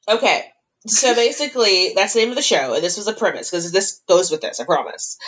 [0.08, 0.44] Okay.
[0.86, 4.00] So basically, that's the name of the show, and this was a premise because this
[4.08, 5.18] goes with this, I promise.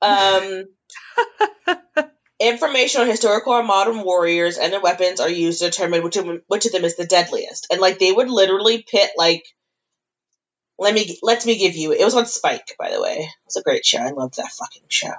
[0.00, 0.64] Um,
[2.40, 6.40] information on historical or modern warriors and their weapons are used to determine which of,
[6.48, 7.68] which of them is the deadliest.
[7.70, 9.44] And like they would literally pit like
[10.78, 13.18] let me let me give you it was on Spike, by the way.
[13.20, 13.98] It was a great show.
[13.98, 15.12] I loved that fucking show.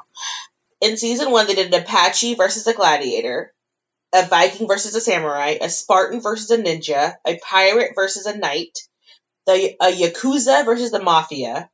[0.81, 3.53] In season one, they did an Apache versus a gladiator,
[4.13, 8.77] a Viking versus a samurai, a Spartan versus a ninja, a pirate versus a knight,
[9.47, 11.69] the a Yakuza versus the mafia,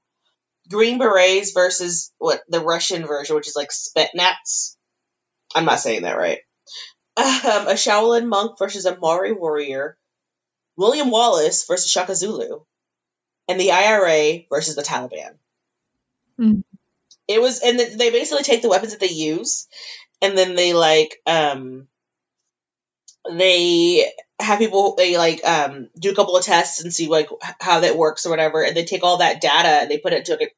[0.69, 4.75] Green Berets versus what the Russian version, which is like Spetsnaz.
[5.53, 6.39] I'm not saying that right.
[7.17, 9.97] Um, a Shaolin monk versus a Maori warrior,
[10.77, 12.61] William Wallace versus Shaka Zulu,
[13.49, 15.33] and the IRA versus the Taliban.
[16.39, 16.63] Mm.
[17.27, 19.67] It was, and they basically take the weapons that they use,
[20.21, 21.87] and then they like, um,
[23.27, 27.27] they have people they like um do a couple of tests and see like
[27.59, 30.25] how that works or whatever, and they take all that data and they put it
[30.25, 30.49] to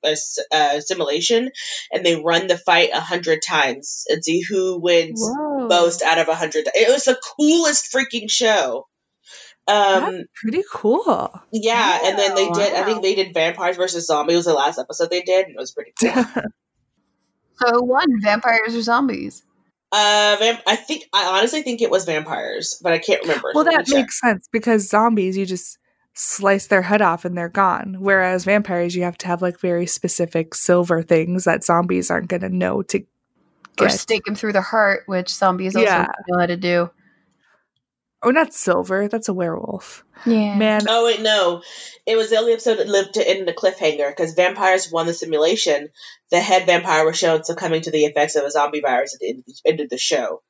[0.54, 1.52] a simulation,
[1.91, 5.67] and they run the fight a hundred times and see who wins Whoa.
[5.67, 6.65] most out of a hundred.
[6.74, 8.88] It was the coolest freaking show.
[9.67, 11.32] Um, That's pretty cool.
[11.52, 12.74] yeah, and then they did.
[12.74, 14.38] I think they did vampires versus zombies.
[14.38, 16.26] Was the last episode they did, and it was pretty cool.
[17.62, 18.08] So who won?
[18.21, 19.43] Vampires or zombies?
[19.92, 23.52] Uh, vamp- I think I honestly think it was vampires, but I can't remember.
[23.54, 23.96] well, that check.
[23.96, 25.78] makes sense because zombies, you just
[26.14, 27.96] slice their head off and they're gone.
[28.00, 32.42] Whereas vampires, you have to have like very specific silver things that zombies aren't going
[32.42, 33.00] to know to
[33.80, 33.92] Or get.
[33.92, 36.08] stake him through the heart, which zombies also Yeah.
[36.28, 36.90] know how to do.
[38.24, 39.08] Oh, not silver.
[39.08, 40.04] That's a werewolf.
[40.26, 40.56] Yeah.
[40.56, 41.64] Man, Oh wait, no,
[42.06, 45.08] it was the only episode that lived to end in a cliffhanger because vampires won
[45.08, 45.90] the simulation.
[46.30, 49.30] The head vampire was shown succumbing to the effects of a zombie virus at the
[49.30, 50.42] end of the, end of the show.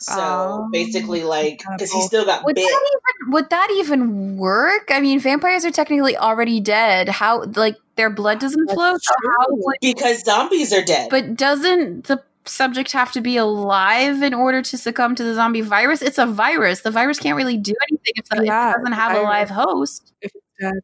[0.00, 2.62] So Oh, basically, like, because he still got Would bit.
[2.64, 2.90] that
[3.22, 4.88] even would that even work?
[4.90, 7.08] I mean, vampires are technically already dead.
[7.08, 8.94] How like their blood doesn't That's flow?
[8.94, 9.58] So how true.
[9.60, 11.08] would because zombies are dead.
[11.10, 15.60] But doesn't the subject have to be alive in order to succumb to the zombie
[15.60, 16.02] virus?
[16.02, 16.80] It's a virus.
[16.82, 19.50] The virus can't really do anything if, the, Yeah, if it doesn't have a live
[19.50, 20.12] host.
[20.20, 20.74] if it's dead.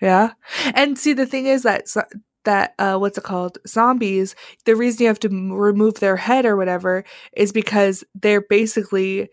[0.00, 0.32] Yeah.
[0.74, 1.86] And see, the thing is that
[2.44, 3.58] that uh, what's it called?
[3.66, 4.34] Zombies.
[4.66, 9.28] The reason you have to m- remove their head or whatever is because they're basically.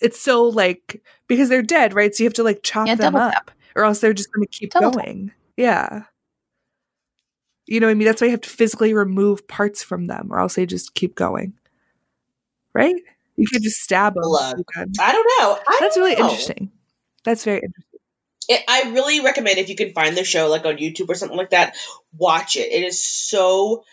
[0.00, 2.14] It's so like because they're dead, right?
[2.14, 4.46] So you have to like chop Yeah, them double up, or else they're just going
[4.46, 5.04] to keep Double tap.
[5.04, 5.32] going.
[5.56, 6.02] Yeah.
[7.68, 8.06] You know what I mean?
[8.06, 11.14] That's why you have to physically remove parts from them, or else they just keep
[11.14, 11.52] going.
[12.72, 12.96] Right?
[13.36, 14.24] You could just stab them.
[14.24, 15.58] I don't know.
[15.66, 16.24] I That's don't really know.
[16.24, 16.70] interesting.
[17.24, 17.84] That's very interesting.
[18.48, 21.36] It, I really recommend if you can find the show like on YouTube or something
[21.36, 21.76] like that,
[22.16, 22.72] watch it.
[22.72, 23.84] It is so.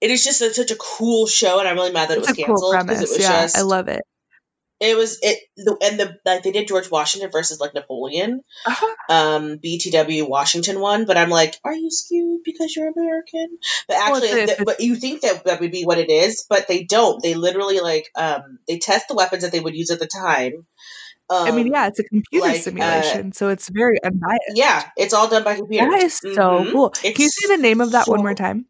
[0.00, 2.28] It is just a, such a cool show, and I'm really mad that it was
[2.28, 3.10] cool canceled because premise.
[3.10, 3.58] it was Yeah, just.
[3.58, 4.00] I love it.
[4.80, 8.94] It was it the, and the like they did George Washington versus like Napoleon, Uh-huh.
[9.08, 13.58] um BTW Washington one, but I'm like, are you skewed because you're American?
[13.88, 16.68] But actually, it's- th- but you think that that would be what it is, but
[16.68, 17.22] they don't.
[17.22, 20.66] They literally like um they test the weapons that they would use at the time.
[21.30, 24.40] Um, I mean, yeah, it's a computer like, uh, simulation, so it's very unbiased.
[24.54, 25.90] yeah, it's all done by computer.
[25.90, 26.72] That is so Mhm.
[26.72, 26.90] cool.
[26.90, 28.64] Can you say the name of that one more time?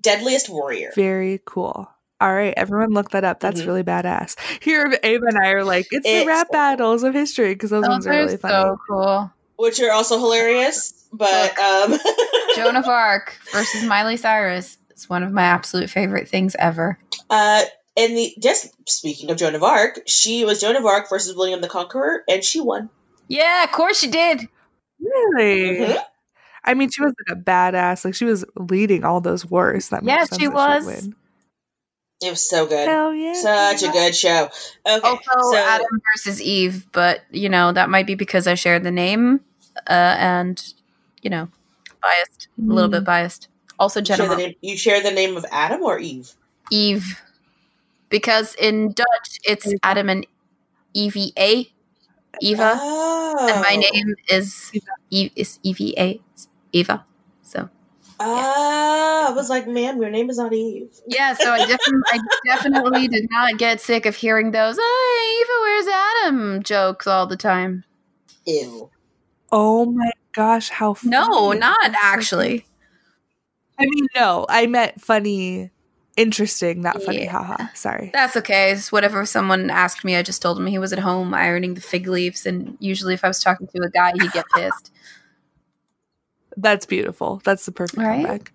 [0.00, 0.92] Deadliest Warrior.
[0.94, 1.88] Very cool.
[2.22, 3.40] All right, everyone look that up.
[3.40, 3.66] That's Mhm.
[3.66, 4.36] really badass.
[4.62, 6.52] Here, Ava and I are like, it's, the rap cool.
[6.52, 8.52] battles of history because those, ones are really funny.
[8.54, 9.30] so cool.
[9.56, 10.94] which are also hilarious.
[11.12, 11.98] But um,
[12.56, 16.98] Joan of Arc versus Miley Cyrus is one of my absolute favorite things ever.
[17.28, 17.62] uh,
[17.96, 21.60] and the just speaking of Joan of Arc, she was Joan of Arc versus William
[21.60, 22.88] the Conqueror, and she won.
[23.28, 24.48] Yeah, of course she did.
[25.00, 25.80] Really?
[25.80, 25.98] Mhm.
[26.64, 28.04] I mean, she was like a badass.
[28.04, 29.88] Like she was leading all those wars.
[29.88, 30.84] That Yeah, sense she that was.
[30.86, 31.14] would win.
[32.22, 33.32] It was so good, Hell yeah!
[33.34, 34.48] such a good show.
[34.86, 38.84] Okay, Also, so Adam versus Eve, but you know that might be because I shared
[38.84, 39.40] the name,
[39.88, 40.62] uh, and
[41.22, 41.48] you know,
[42.02, 42.92] biased, a little Mm.
[42.92, 43.48] bit biased.
[43.78, 46.30] Also, you share, the Jenna name, you share the name of Adam or Eve.
[46.70, 47.20] Eve,
[48.08, 49.78] because in Dutch it's Eva.
[49.82, 50.26] Adam and
[50.94, 51.66] Eva.
[52.40, 53.48] Eva, Oh.
[53.50, 54.86] and my name is Eva.
[55.10, 57.04] Eve is Evie A, it's Eva.
[58.20, 60.90] So Ah, I was like, ma'am, your name is not Eve.
[61.06, 65.52] yeah, so I definitely, I definitely did not get sick of hearing those "Oh, Eva,
[65.62, 65.88] where's
[66.26, 67.84] Adam?" jokes all the time.
[68.46, 68.90] Ew.
[69.50, 71.10] Oh my gosh, how funny.
[71.10, 72.64] No, not actually.
[73.78, 75.70] I mean, no, I meant funny,
[76.16, 77.24] interesting, not funny.
[77.24, 77.32] Yeah.
[77.42, 77.66] Haha.
[77.74, 78.10] Sorry.
[78.12, 78.72] That's okay.
[78.72, 81.80] It's whatever someone asked me, I just told him he was at home ironing the
[81.80, 84.92] fig leaves, and usually if I was talking to a guy, he'd get pissed.
[86.56, 87.40] That's beautiful.
[87.44, 88.24] That's the perfect Right?
[88.24, 88.52] comeback.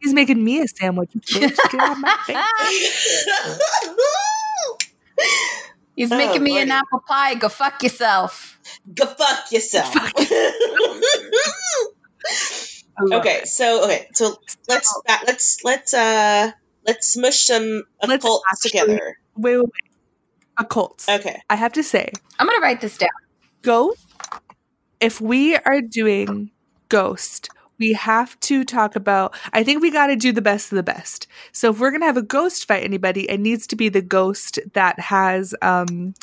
[0.00, 1.10] He's making me a sandwich.
[1.14, 3.26] Bitch, get out of my face.
[5.94, 7.34] He's Oh, making me an apple pie.
[7.34, 8.58] Go fuck yourself.
[8.94, 9.94] Go fuck yourself.
[13.12, 14.36] okay, so okay, so
[14.68, 16.50] let's let's let's uh
[16.86, 18.24] let's smush some Let's
[18.62, 19.16] together.
[19.36, 19.70] Wait, wait, wait.
[20.58, 21.08] Occults.
[21.08, 21.40] Okay.
[21.48, 23.08] I have to say, I'm gonna write this down.
[23.62, 23.94] Go.
[25.00, 26.50] If we are doing
[26.92, 29.34] ghost, we have to talk about.
[29.52, 31.26] I think we got to do the best of the best.
[31.52, 34.58] So if we're gonna have a ghost fight anybody, it needs to be the ghost
[34.74, 36.14] that has um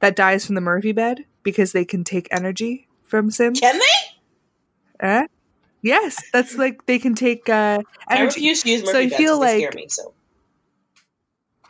[0.00, 3.60] that dies from the Murphy bed because they can take energy from Sims.
[3.60, 5.06] Can they?
[5.06, 5.26] Eh?
[5.82, 8.40] Yes, that's like they can take uh I energy.
[8.40, 9.88] refuse to use So Murphy I beds feel 'cause they scare like- me.
[9.88, 10.14] So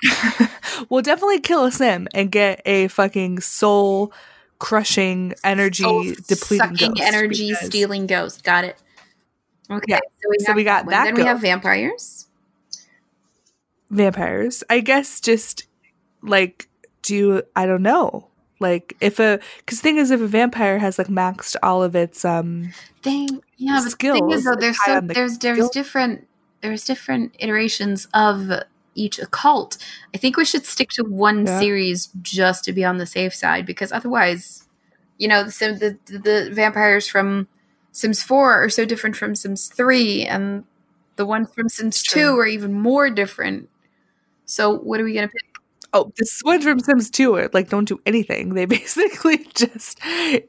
[0.88, 4.12] we'll definitely kill a sim and get a fucking soul
[4.62, 8.44] crushing energy Soul depleting sucking ghost energy because- stealing ghost.
[8.44, 8.76] Got it.
[9.70, 12.26] Okay, Yeah, so we, so have we got that Then we have vampires.
[13.90, 14.62] vampires.
[14.70, 15.66] I guess just
[16.22, 16.68] like
[17.02, 18.28] do I don't know.
[18.60, 22.24] Like if a because thing is if a vampire has like maxed all of its
[22.24, 22.72] um
[23.02, 26.28] Thing, yeah, but the thing is though, there's so the there's there's skill- different
[26.60, 28.50] there's different iterations of
[28.94, 29.78] each occult.
[30.14, 31.58] I think we should stick to one Yeah.
[31.58, 34.66] series just to be on the safe side because otherwise,
[35.18, 35.50] you know, the
[36.06, 37.48] the, the, the vampires from
[37.92, 40.64] Sims Four are so different from Sims Three, and
[41.16, 43.68] the ones from Sims Two are even more different.
[44.46, 45.44] So what are we gonna pick?
[45.94, 48.54] oh this one from Sims 2 are, like don't do anything.
[48.54, 50.00] They basically just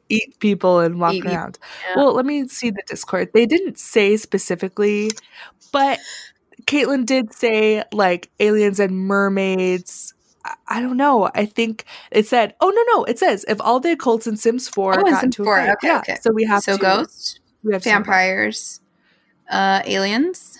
[0.08, 1.58] eat people and walk Eat around.
[1.86, 1.96] yeah.
[1.96, 3.28] Well, let me see the Discord.
[3.34, 5.10] They didn't say specifically,
[5.70, 5.98] but
[6.66, 10.14] Caitlin did say like aliens and mermaids.
[10.44, 11.30] I- I don't know.
[11.34, 12.54] I think it said.
[12.60, 13.04] Oh no, no!
[13.04, 15.44] It says if all the occults in Sims Four Oh, in got Sims into a
[15.46, 15.98] 4, fight, okay, yeah.
[15.98, 16.16] okay.
[16.20, 18.80] So we have so to ghosts, we have vampires,
[19.50, 20.58] uh, aliens,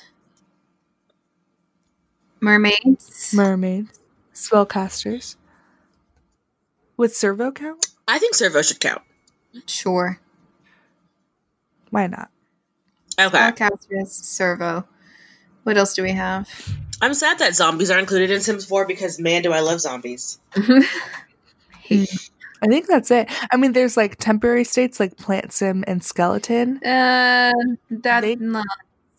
[2.41, 3.33] mermaids.
[3.35, 3.99] mermaids,
[4.35, 5.37] spellcasters.
[6.97, 7.87] Would servo count?
[8.07, 9.03] I think servo should count.
[9.67, 10.21] sure.
[11.91, 12.31] Why not?
[13.21, 13.37] Okay.
[13.39, 14.87] Spellcasters, servo.
[15.65, 16.49] What else do we have?
[17.03, 20.39] I'm sad that zombies are included in Sims 4 because man, do I love zombies.
[20.57, 20.87] I
[22.67, 23.29] think that's it.
[23.53, 26.79] I mean, there's like temporary states like plant sim and skeleton.
[26.85, 27.53] Uh,
[27.91, 28.63] that's They- no,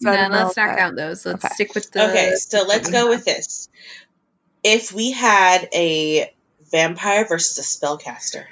[0.02, 1.26] So no, don't know let's not that- count those.
[1.26, 1.54] Let's Okay.
[1.54, 2.10] stick with the.
[2.10, 3.70] Okay, so let's go with this.
[4.64, 6.34] If we had a
[6.72, 8.46] vampire versus a spellcaster,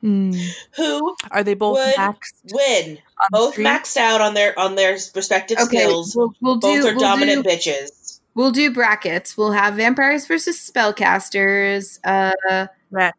[0.00, 0.32] Hmm.
[0.76, 2.52] who Are they both Would maxed?
[2.52, 2.98] win?
[3.20, 3.64] On Both three?
[3.64, 6.14] maxed out on their on their respective Okay, skills.
[6.16, 6.88] we'll, we'll Both do.
[6.88, 8.20] are we'll dominant do, bitches.
[8.34, 9.36] We'll do brackets.
[9.36, 11.98] We'll have vampires versus spellcasters.
[12.04, 13.12] Uh, Right.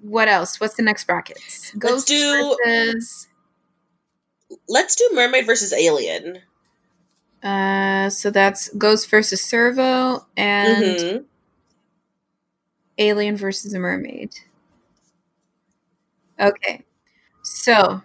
[0.00, 0.58] what else?
[0.60, 1.70] What's the next brackets?
[1.78, 3.28] Ghosts do- versus.
[4.68, 6.40] Let's do mermaid versus alien.
[7.42, 11.24] Uh, so that's ghost versus servo and Mhm.
[12.98, 14.30] alien versus a mermaid.
[16.40, 16.82] Okay,
[17.42, 18.02] so.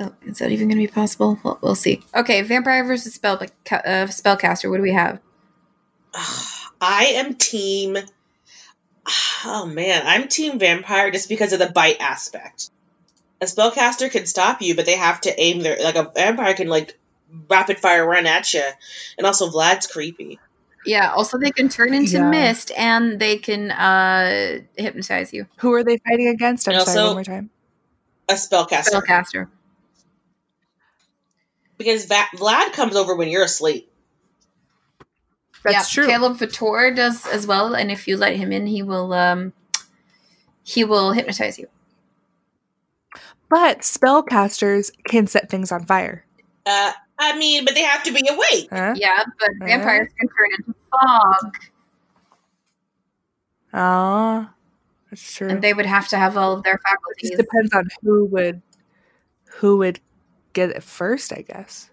[0.00, 1.38] Oh, is that even going to be possible?
[1.42, 2.02] We'll, we'll see.
[2.14, 3.46] Okay, vampire versus spell uh,
[4.06, 4.70] spellcaster.
[4.70, 5.18] What do we have?
[6.80, 7.96] I am team.
[9.44, 12.70] Oh man, I'm team vampire just because of the bite aspect.
[13.40, 16.66] A spellcaster can stop you, but they have to aim their like a vampire can
[16.66, 16.98] like
[17.48, 18.64] rapid fire run at you,
[19.16, 20.40] and also Vlad's creepy.
[20.84, 21.12] Yeah.
[21.12, 22.28] Also, they can turn into Yeah.
[22.28, 25.46] mist and they can uh hypnotize you.
[25.58, 26.68] Who are they fighting against?
[26.68, 27.50] I'm And sorry, also- one more time.
[28.28, 29.48] A spellcaster Spellcaster.
[31.78, 33.90] Because Va- Vlad comes over when you're asleep.
[35.64, 36.10] That's yeah, true.
[36.10, 39.52] Caleb Vatore does as well, and if you let him in, he will um
[40.62, 41.68] he will hypnotize you.
[43.48, 46.24] But spellcasters can set things on fire.
[46.66, 48.68] Uh, I mean, but they have to be awake.
[48.70, 48.94] Huh?
[48.96, 49.66] Yeah, but Uh.
[49.66, 51.54] vampires can turn into fog,
[53.72, 54.54] Ah,
[55.10, 55.48] that's true.
[55.48, 57.30] and they would have to have all of their faculties.
[57.30, 58.62] just depends on who would
[59.60, 60.00] who would
[60.52, 61.90] get it first, I guess.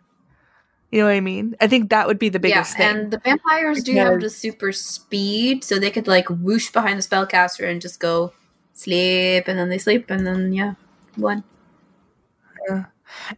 [0.92, 1.56] You know what I mean?
[1.60, 2.98] I think that would be the biggest yeah, thing.
[3.04, 7.04] and the vampires do have the super speed, so they could like whoosh behind the
[7.04, 8.32] spellcaster and just go
[8.74, 10.76] sleep, and then they sleep, and then yeah,
[11.16, 11.44] one.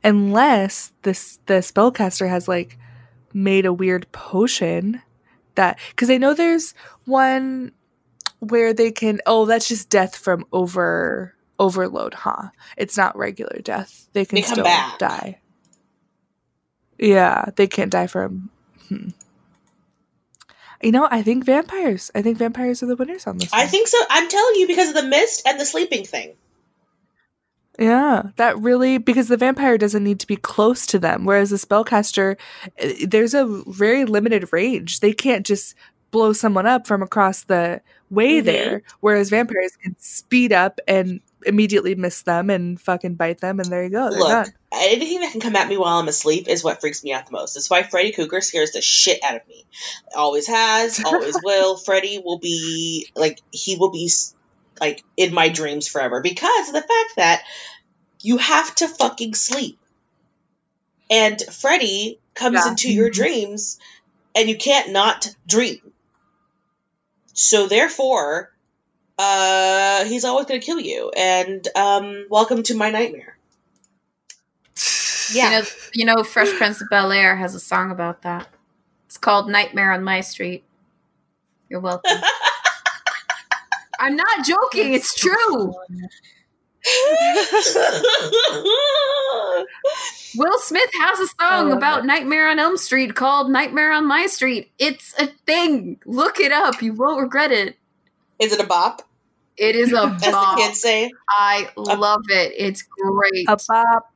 [0.03, 2.77] Unless this the spellcaster has like
[3.33, 5.01] made a weird potion
[5.55, 6.73] that because I know there's
[7.05, 7.71] one
[8.39, 12.49] where they can oh that's just death from over overload, huh?
[12.77, 14.07] It's not regular death.
[14.13, 14.97] They can They still back.
[14.99, 15.39] die.
[16.99, 18.49] Yeah, they can't die from.
[18.89, 19.09] Hmm.
[20.81, 22.11] You know, I think vampires.
[22.13, 23.51] I think vampires are the winners on this.
[23.51, 23.67] I one.
[23.67, 23.97] think so.
[24.09, 26.35] I'm telling you because of the mist and the sleeping thing.
[27.79, 31.57] Yeah, that really because the vampire doesn't need to be close to them, whereas the
[31.57, 32.35] spellcaster,
[32.79, 34.99] eh, there's a very limited range.
[34.99, 35.75] They can't just
[36.09, 38.45] blow someone up from across the way Mhm.
[38.45, 43.71] there, whereas vampires can speed up and immediately miss them and fucking bite them, and
[43.71, 44.53] there you go, they're Look, done.
[44.73, 47.31] anything that can come at me while I'm asleep is what freaks me out the
[47.31, 47.53] most.
[47.53, 49.65] That's why Freddy Krueger scares the shit out of me.
[50.15, 51.77] Always has, always will.
[51.77, 54.09] Freddy will be like he will be
[54.79, 57.43] like in my dreams forever because of the fact that
[58.21, 59.79] you have to fucking sleep.
[61.09, 62.71] And Freddy comes Yeah.
[62.71, 63.77] into your dreams
[64.35, 65.79] and you can't not dream.
[67.33, 68.51] So therefore,
[69.17, 73.37] uh he's always going to kill you and um welcome to my nightmare.
[75.33, 75.61] You know,
[75.93, 78.47] you know, Fresh Prince of Bel Air has a song about that.
[79.07, 80.63] It's called "Nightmare on My Street."
[81.69, 82.17] You're welcome.
[83.99, 84.93] I'm not joking.
[84.93, 85.73] It's true.
[90.37, 92.05] Will Smith has a song about it.
[92.05, 94.71] Nightmare on Elm Street called Nightmare on My Street.
[94.77, 95.99] It's a thing.
[96.05, 96.81] Look it up.
[96.81, 97.75] You won't regret it.
[98.39, 99.01] Is it a bop?
[99.57, 100.57] It is a As the bomb.
[100.57, 101.11] kids say.
[101.29, 102.53] I love it.
[102.57, 103.45] It's great.
[103.49, 104.13] A bop.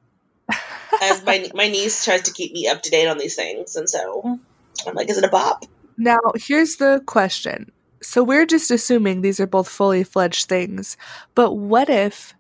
[1.02, 3.90] As my my niece tries to keep me up to date on these things, and
[3.90, 4.40] so
[4.86, 5.64] I'm like, is it a bop?
[5.98, 7.72] Now, here's the question.
[8.02, 10.98] So we're just assuming these are both fully fledged things,
[11.36, 12.34] but what if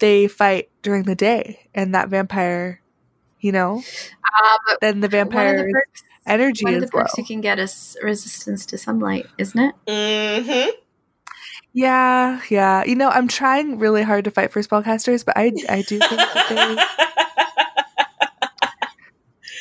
[0.00, 2.80] they fight during the day and that vampire,
[3.40, 3.82] you know,
[4.24, 5.82] Uh, then the vampire the
[6.26, 7.02] energy one of is the low.
[7.02, 9.74] perks you can get is resistance to sunlight, isn't it?
[9.86, 10.70] Mm-hmm.
[11.78, 12.84] Yeah, yeah.
[12.84, 16.10] You know, I'm trying really hard to fight for spellcasters, but I I do think
[16.10, 16.76] that they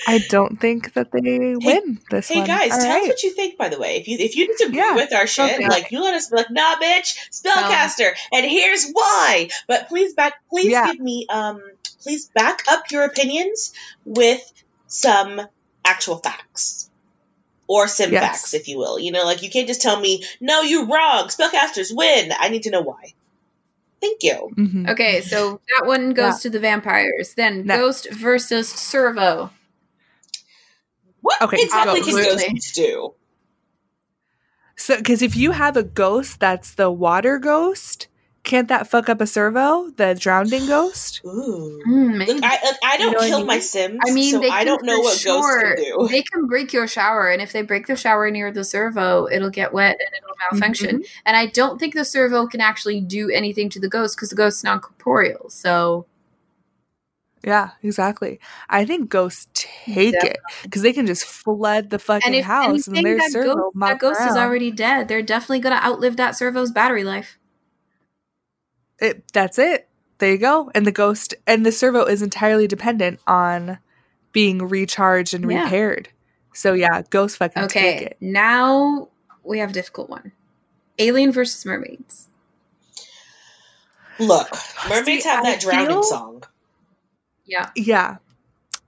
[0.07, 2.47] I don't think that they win this Hey one.
[2.47, 3.57] guys, All tell us what you think.
[3.57, 5.67] By the way, if you if you disagree Yeah, with our shit, okay.
[5.67, 9.49] like you let us be like, nah, bitch, spellcaster, and here's why.
[9.67, 10.87] But please back, please Yeah.
[10.87, 11.61] give me, um,
[12.03, 13.73] please back up your opinions
[14.05, 14.41] with
[14.87, 15.41] some
[15.85, 16.86] actual facts
[17.67, 18.53] or sim Yes.
[18.53, 18.97] if you will.
[18.99, 21.27] You know, like you can't just tell me, no, you're wrong.
[21.27, 22.31] Spellcasters win.
[22.37, 23.13] I need to know why.
[23.99, 24.51] Thank you.
[24.57, 24.89] Mhm.
[24.91, 26.39] Okay, so that one goes Yeah.
[26.43, 27.33] to the vampires.
[27.35, 27.79] Then Next.
[27.79, 29.51] Ghost versus Servo.
[31.21, 32.49] What Okay, exactly can absolutely.
[32.53, 33.13] ghosts do?
[34.75, 38.07] So, because if you have a ghost that's the water ghost,
[38.47, 41.21] can't that fuck up a servo, the drowning ghost?
[41.25, 41.81] Ooh.
[41.83, 42.33] Hmm, maybe.
[42.33, 43.47] Look, I, look, I don't know what I kill mean?
[43.47, 46.07] my Sims, I mean, so they I can don't know what sure, ghosts can do.
[46.09, 49.49] They can break your shower, and if they break the shower near the servo, it'll
[49.49, 50.97] get wet and it'll malfunction.
[50.97, 51.19] Mm-hmm.
[51.25, 54.35] And I don't think the servo can actually do anything to the ghost because the
[54.35, 55.49] ghost's non corporeal.
[55.49, 56.05] So
[57.43, 58.39] Yeah, exactly.
[58.69, 62.87] I think ghosts take it because they can just flood the fucking and if house
[62.87, 65.07] and their that servo ghost, that mop ghost is already dead.
[65.07, 67.36] They're definitely gonna outlive that servo's battery life.
[68.99, 69.87] It, that's it.
[70.19, 70.71] There you go.
[70.73, 73.77] And the ghost and the servo is entirely dependent on
[74.31, 75.63] being recharged and Yeah.
[75.63, 76.09] repaired.
[76.53, 78.17] So yeah, ghost fucking take Okay, it.
[78.19, 79.09] now
[79.43, 80.31] we have a difficult one:
[80.97, 82.29] Alien versus mermaids.
[84.19, 84.49] Look,
[84.89, 86.43] mermaids See, have I that drowning feel- song.
[87.45, 88.17] Yeah, Yeah.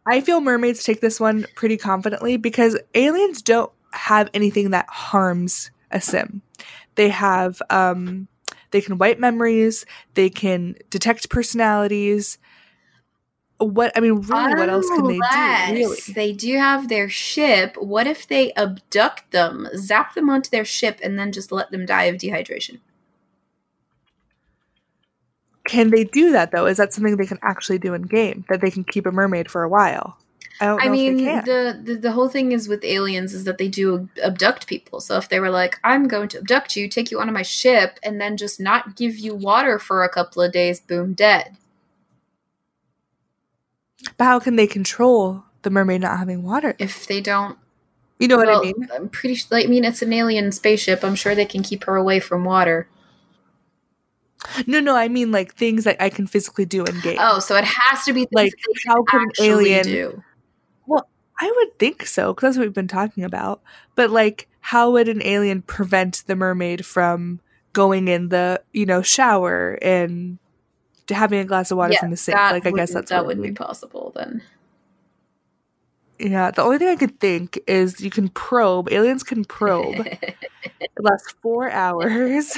[0.05, 5.69] I feel mermaids take this one pretty confidently because aliens don't have anything that harms
[5.91, 6.41] a sim.
[6.95, 8.27] They have um
[8.71, 12.37] they can wipe memories, they can detect personalities.
[13.57, 15.79] What I mean, really, what else can oh, they do?
[15.79, 15.99] Really?
[16.13, 17.75] They do have their ship.
[17.77, 21.85] What if they abduct them, zap them onto their ship, and then just let them
[21.85, 22.79] die of dehydration?
[25.65, 26.65] Can they do that though?
[26.65, 28.45] Is that something they can actually do in game?
[28.49, 30.17] That they can keep a mermaid for a while?
[30.59, 31.43] I I mean, can.
[31.45, 34.99] the, the the whole thing is with aliens is that they do abduct people.
[35.01, 37.99] So if they were like, "I'm going to abduct you, take you onto my ship,
[38.03, 41.57] and then just not give you water for a couple of days," boom, dead.
[44.17, 46.75] but how can they control the mermaid not having water?
[46.79, 47.57] If they don't,
[48.19, 48.87] You know what well, I mean?
[48.93, 49.35] I'm pretty.
[49.35, 51.03] Sure, I mean, it's an alien spaceship.
[51.03, 52.87] I'm sure they can keep her away from water.
[54.67, 57.17] No, no, I mean like things that I can physically do in game.
[57.19, 60.23] Oh, so it has to be things like that they how can actually alien do.
[61.39, 63.61] I would think so because that's what we've been talking about.
[63.95, 67.39] But like, how would an alien prevent the mermaid from
[67.73, 70.37] going in the you know shower and
[71.09, 72.37] having a glass of water Yeah, from the sink?
[72.37, 74.41] Like, I guess that's that wouldn't be possible then.
[76.19, 78.91] Yeah, the only thing I could think is you can probe.
[78.91, 80.05] Aliens can probe.
[80.79, 82.57] it lasts four hours,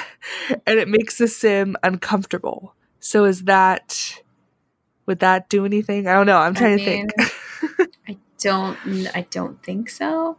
[0.65, 2.73] and it makes the sim uncomfortable.
[2.99, 4.23] So is that?
[5.05, 6.07] Would that do anything?
[6.07, 6.37] I don't know.
[6.37, 7.11] I'm I trying to think.
[8.45, 9.15] I don't.
[9.15, 10.37] I don't think so.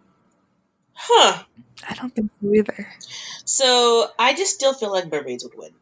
[0.95, 1.43] Huh.
[1.89, 2.89] I don't think so either.
[3.45, 5.73] So I just still feel like mermaids would win.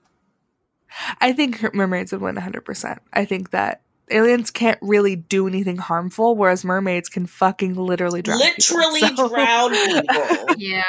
[1.21, 2.99] I think mermaids would win 100%.
[3.13, 8.41] I think that aliens can't really do anything harmful, whereas mermaids can fucking literally drown.
[8.41, 8.77] people.
[8.79, 10.55] Literally So- drown people.
[10.59, 10.83] Yeah.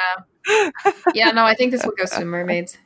[1.14, 2.76] Yeah, no, I think this one go to mermaids.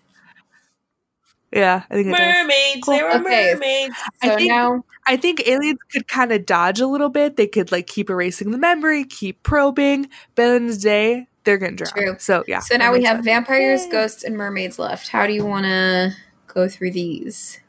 [1.53, 2.80] Yeah, I think mermaids.
[2.82, 2.94] Cool.
[2.97, 3.53] They were Okay.
[3.55, 3.94] mermaids.
[4.22, 7.36] I So think- now I think aliens could kind of dodge a little bit.
[7.36, 11.76] They could like keep erasing the memory, keep probing, but in the day they're gonna
[11.76, 11.92] drown.
[11.92, 12.16] True.
[12.18, 12.59] So yeah.
[12.61, 13.24] So now we have sense.
[13.26, 13.90] vampires, Yay.
[13.90, 15.09] ghosts, and mermaids left.
[15.09, 16.12] How do you want to
[16.49, 17.61] go through these?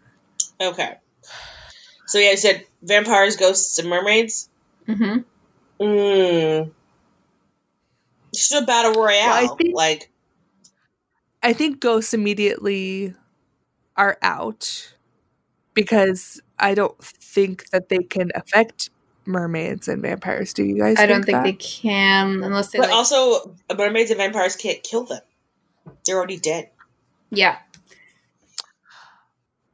[0.59, 0.95] Okay.
[2.07, 4.49] So yeah, I said vampires, ghosts, and mermaids.
[4.87, 5.19] Mm-hmm.
[5.85, 6.71] Mm.
[8.33, 9.27] It's just a battle royale.
[9.27, 10.09] Well, I think- like
[11.43, 13.13] I think ghosts immediately
[13.97, 14.93] are out
[15.73, 18.89] because I don't think that they can affect
[19.25, 20.53] mermaids and vampires.
[20.53, 20.97] Do you guys?
[20.99, 21.43] I don't think that?
[21.43, 22.95] they can unless they But like.
[22.95, 25.21] also, mermaids and vampires can't kill them.
[26.05, 26.69] They're already dead.
[27.29, 27.57] yeah.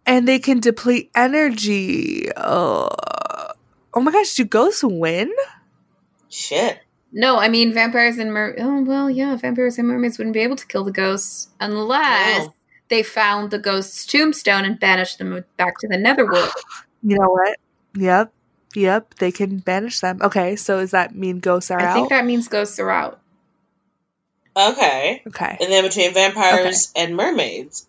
[0.06, 2.30] and they can deplete energy.
[2.36, 2.90] Uh,
[3.94, 5.32] oh my gosh, do ghosts win?
[6.30, 6.80] Shit.
[7.12, 8.56] No, I mean vampires and mer.
[8.60, 12.54] Oh well, yeah, vampires and mermaids wouldn't be able to kill the ghosts unless No.
[12.94, 16.50] They found the ghost's tombstone and banished them back to the netherworld.
[17.06, 17.58] You know what?
[17.98, 18.32] Yep,
[18.76, 19.14] yep.
[19.16, 20.20] They can banish them.
[20.22, 21.94] Okay, so does that mean ghosts are I out?
[21.96, 23.20] think that means ghosts are out.
[24.56, 25.22] Okay.
[25.28, 27.88] okay, And then between vampires and mermaids,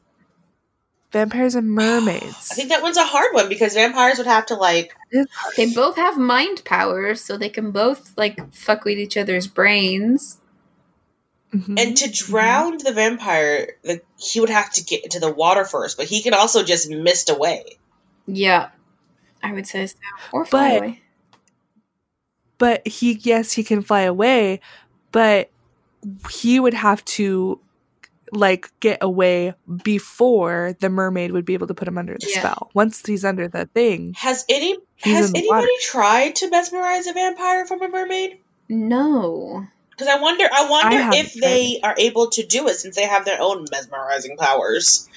[1.12, 2.48] vampires and mermaids.
[2.50, 4.96] I think that one's a hard one because vampires would have to like
[5.56, 10.38] They both have mind powers, so they can both like fuck with each other's brains.
[11.54, 11.78] Mhm.
[11.80, 15.96] and to drown the vampire, the, he would have to get into the water first,
[15.96, 17.78] but he can also just mist away.
[18.26, 18.70] Yeah,
[19.42, 19.96] I would say so.
[20.32, 21.02] Or fly But- away.
[22.58, 24.60] but he, yes, he can fly away,
[25.12, 25.50] but
[26.30, 27.60] he would have to
[28.32, 32.40] like get away before the mermaid would be able to put him under the Yeah.
[32.40, 32.70] spell.
[32.74, 35.68] Once he's under the thing, Has any has the anybody water.
[35.82, 38.38] tried to mesmerize a vampire from a mermaid?
[38.68, 39.66] No.
[39.96, 43.06] Because I wonder, I wonder haven't if they are able to do it since they
[43.06, 45.08] have their own mesmerizing powers.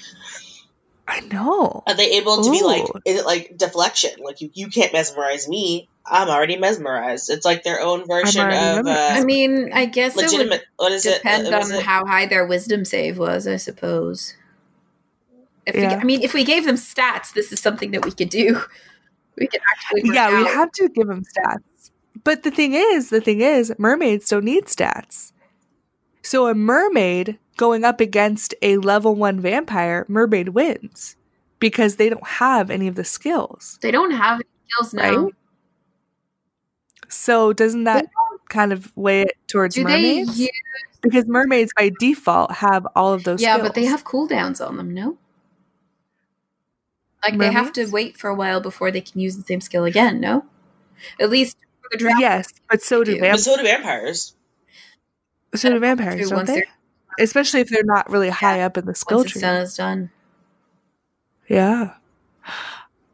[1.06, 1.82] I know.
[1.86, 4.10] Are they able to be like, is it like deflection?
[4.22, 5.88] Like you, you can't mesmerize me.
[6.06, 7.30] I'm already mesmerized.
[7.30, 10.62] It's like their own version of uh, I mean, I guess it would legitimate.
[10.76, 11.22] What is it?
[11.22, 14.34] depend Uh, on it- how high their wisdom save was, I suppose.
[15.66, 18.30] If we, I mean, if we gave them stats, this is something that we could
[18.30, 18.62] do.
[19.36, 20.02] We could actually.
[20.08, 21.62] work yeah, we'd have to give him stats.
[22.24, 25.32] But the thing is, the thing is, mermaids don't need stats.
[26.22, 31.16] So a mermaid going up against a level one vampire, mermaid wins
[31.58, 33.78] because they don't have any of the skills.
[33.82, 35.24] They don't have any skills now.
[35.24, 35.34] Right?
[37.08, 38.06] So doesn't that
[38.48, 40.36] kind of weigh it towards Do mermaids?
[40.36, 40.44] they?
[40.44, 40.50] Use,
[41.02, 43.68] because mermaids by default have all of those yeah, skills.
[43.68, 44.92] but they have cooldowns on them.
[44.92, 45.16] No.
[47.22, 49.84] Like they have to wait for a while before they can use the same skill
[49.84, 50.20] again.
[50.20, 50.44] No.
[51.20, 51.56] At least
[51.90, 52.20] the drown.
[52.20, 53.20] Yes, but so do do.
[53.20, 53.44] but vampires.
[53.44, 54.34] so do vampires.
[55.54, 56.62] So do vampires, don't they?
[57.20, 59.40] Especially if they're not really high up in the skill Once it's tree.
[59.42, 60.10] done, it's done.
[61.48, 61.94] Yeah.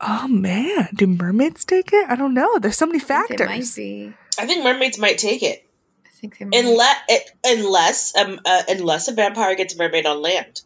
[0.01, 2.09] Oh man, do mermaids take it?
[2.11, 2.59] I don't know.
[2.59, 3.77] There's so many I think They might factors.
[3.77, 4.12] be.
[4.39, 5.64] I think mermaids might take it
[6.05, 6.59] I think they might.
[6.64, 10.61] unless it, unless um uh, unless a vampire gets a mermaid on land.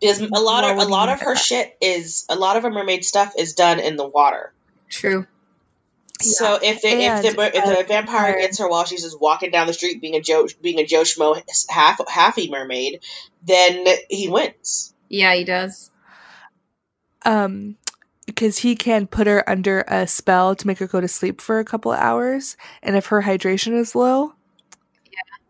[0.00, 3.04] Is a lot of a lot of her shit is a lot of her mermaid
[3.04, 4.52] stuff is done in the water.
[4.92, 5.26] True.
[6.20, 9.20] So if the, if the if the uh, vampire uh, gets her while she's just
[9.20, 13.00] walking down the street being a Joe being a Joe Schmo half halfy mermaid,
[13.42, 14.94] then he wins.
[15.08, 15.90] Yeah, he does.
[17.24, 17.76] Um
[18.26, 21.58] because he can put her under a spell to make her go to sleep for
[21.58, 24.34] a couple of hours, and if her hydration is low,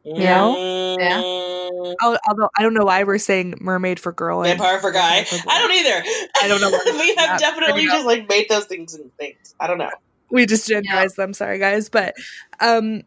[0.04, 0.38] Yeah.
[0.40, 4.90] Mm, al- although I don't know why we're saying mermaid for girl and Vampire for
[4.92, 5.24] guy.
[5.24, 5.50] for boy.
[5.50, 6.28] I don't either.
[6.42, 8.94] I don't know what- we have yeah, definitely figure it just like made those things
[8.94, 9.54] and things.
[9.60, 9.90] I don't know.
[10.30, 11.32] we just genderized them.
[11.34, 12.14] Sorry, guys, but
[12.60, 13.02] um,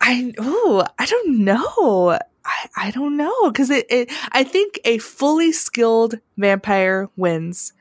[0.00, 2.18] I oh I don't know.
[2.46, 7.72] I, I don't know because it, it I think a fully skilled vampire wins,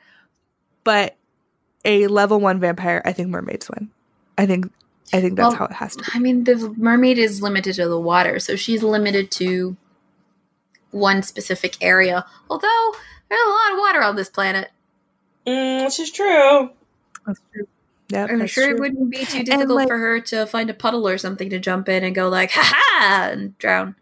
[0.84, 1.16] but
[1.84, 3.90] a level one vampire I think mermaids win.
[4.38, 4.72] I think
[5.14, 6.10] I think that's Well, how it has to be.
[6.14, 9.78] I mean, the mermaid is limited to the water, so she's limited to
[10.92, 12.26] one specific area.
[12.50, 12.96] Although
[13.30, 14.70] there's a lot of water on this planet,
[15.46, 16.70] Mm, this is true.
[17.28, 17.68] That's true.
[18.08, 18.76] Yeah, I'm sure true.
[18.76, 21.60] it wouldn't be too difficult like- for her to find a puddle or something to
[21.60, 23.96] jump in and go like, "Ha ha!" and drown.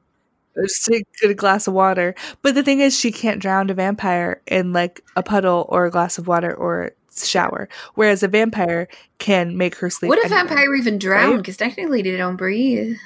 [0.55, 2.13] Just take get a glass of water.
[2.43, 5.91] But the thing is, she can't drown a vampire in like a puddle or a
[5.91, 7.67] glass of water or shower.
[7.95, 8.87] Whereas a vampire
[9.19, 10.09] can make her sleep.
[10.09, 10.45] Would a anywhere.
[10.45, 11.31] vampire even drown?
[11.31, 11.37] right?
[11.37, 12.97] Because technically they don't breathe.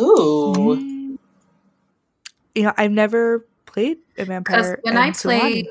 [0.00, 0.52] Ooh.
[0.56, 1.18] Mm.
[2.54, 4.78] You know, I've never played a Because vampire.
[4.82, 5.42] when I and survived.
[5.42, 5.68] played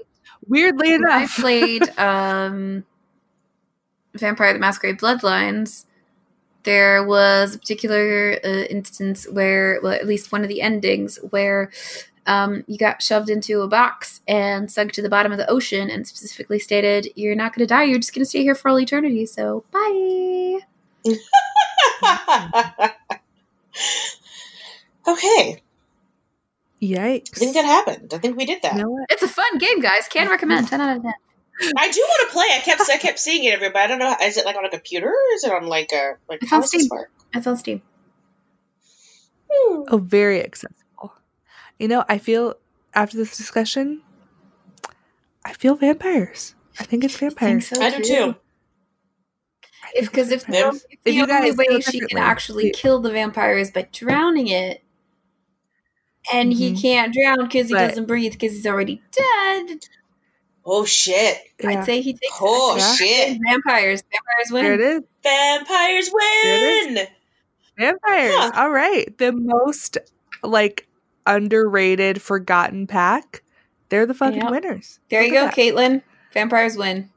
[0.48, 2.86] Weirdly When I played um,
[4.14, 5.86] Vampire the Masquerade Bloodlines,
[6.64, 11.72] there was a particular uh, instance where, well, at least one of the endings, where
[12.28, 15.90] um, you got shoved into a box and sunk to the bottom of the ocean,
[15.90, 17.84] and specifically stated, "You're not going to die.
[17.84, 20.60] You're just going to stay here for all eternity." So, bye.
[25.08, 25.64] okay.
[26.82, 27.36] Yikes.
[27.36, 28.14] I think that happened.
[28.14, 28.76] I think we did that.
[28.76, 29.08] You know what?
[29.10, 30.08] It's a fun game, guys.
[30.10, 30.68] Can recommend.
[30.68, 31.14] Ten out of ten.
[31.76, 32.46] I do want to play.
[32.54, 34.16] I kept I kept seeing it everywhere, but I don't know.
[34.22, 35.08] Is it like on a computer?
[35.08, 36.88] Or is it on like a like It's on Steam.
[37.34, 37.82] It's on Steam.
[39.50, 39.84] Hmm.
[39.90, 40.76] Oh, very accessible.
[41.80, 42.56] You know, I feel
[42.94, 44.02] after this discussion,
[45.46, 46.56] I feel vampires.
[46.80, 47.68] I think it's vampires.
[47.68, 48.36] so, I do too.
[49.84, 52.80] I If because if, the, if If the you only way she can actually please.
[52.82, 54.84] kill the vampire is by drowning it,
[56.34, 56.82] and he Mhm.
[56.82, 59.80] can't drown because he But- doesn't breathe because he's already dead.
[60.70, 61.38] Oh shit!
[61.62, 61.70] Yeah.
[61.70, 62.94] I'd say he takes Oh Yeah.
[62.96, 63.38] shit!
[63.48, 64.04] vampires.
[64.12, 65.04] Vampires There it win.
[65.24, 67.08] Vampires There it win.
[67.78, 68.34] Vampires.
[68.36, 68.52] Huh.
[68.56, 69.18] All right.
[69.18, 69.98] The most
[70.44, 70.87] like
[71.28, 73.44] underrated, forgotten pack.
[73.90, 74.52] They're the fucking Yep.
[74.52, 75.00] winners.
[75.10, 75.56] There you go, that.
[75.56, 76.02] Caitlin.
[76.34, 77.10] Vampires win.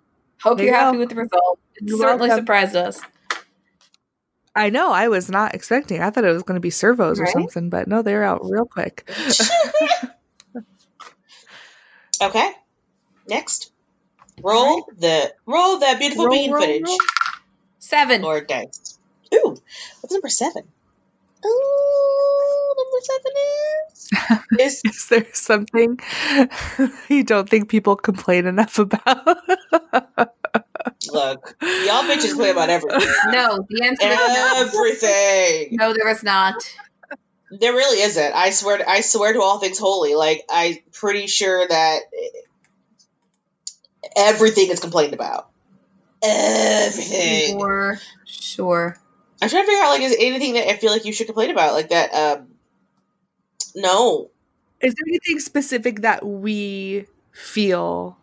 [0.42, 1.58] Hope There you're you happy with the result.
[1.76, 2.44] It You're certainly welcome.
[2.44, 3.00] surprised us.
[4.54, 4.92] I know.
[4.92, 6.00] I was not expecting.
[6.02, 8.64] I thought it was going to be servos or something, but no, they're out real
[8.66, 9.08] quick.
[12.22, 12.50] okay.
[13.28, 13.70] Next,
[14.42, 16.96] roll the roll that beautiful Roll, bean roll, footage roll.
[17.78, 18.24] Seven.
[18.24, 18.98] or dice.
[19.34, 19.56] Ooh,
[20.00, 20.64] what's number seven?
[21.46, 23.32] Ooh, number seven
[23.88, 24.10] is
[24.58, 25.98] is Is there something
[27.08, 29.26] you don't think people complain enough about?
[31.12, 31.56] look.
[31.62, 33.00] Y'all bitches play about everything.
[33.26, 34.52] no, the answer is no.
[34.56, 35.76] Everything.
[35.76, 36.54] No, there was not.
[37.50, 38.34] There really isn't.
[38.34, 38.78] I swear.
[38.78, 40.14] To, I swear to all things holy.
[40.14, 42.00] Like I'm pretty sure that
[44.16, 45.48] everything is complained about.
[46.22, 47.58] Everything.
[47.58, 47.98] Sure.
[48.24, 48.99] Sure.
[49.40, 51.50] I'm trying to figure out like is anything that I feel like you should complain
[51.50, 52.12] about like that.
[52.12, 52.48] Um,
[53.74, 54.30] no.
[54.80, 58.16] Is there anything specific that we feel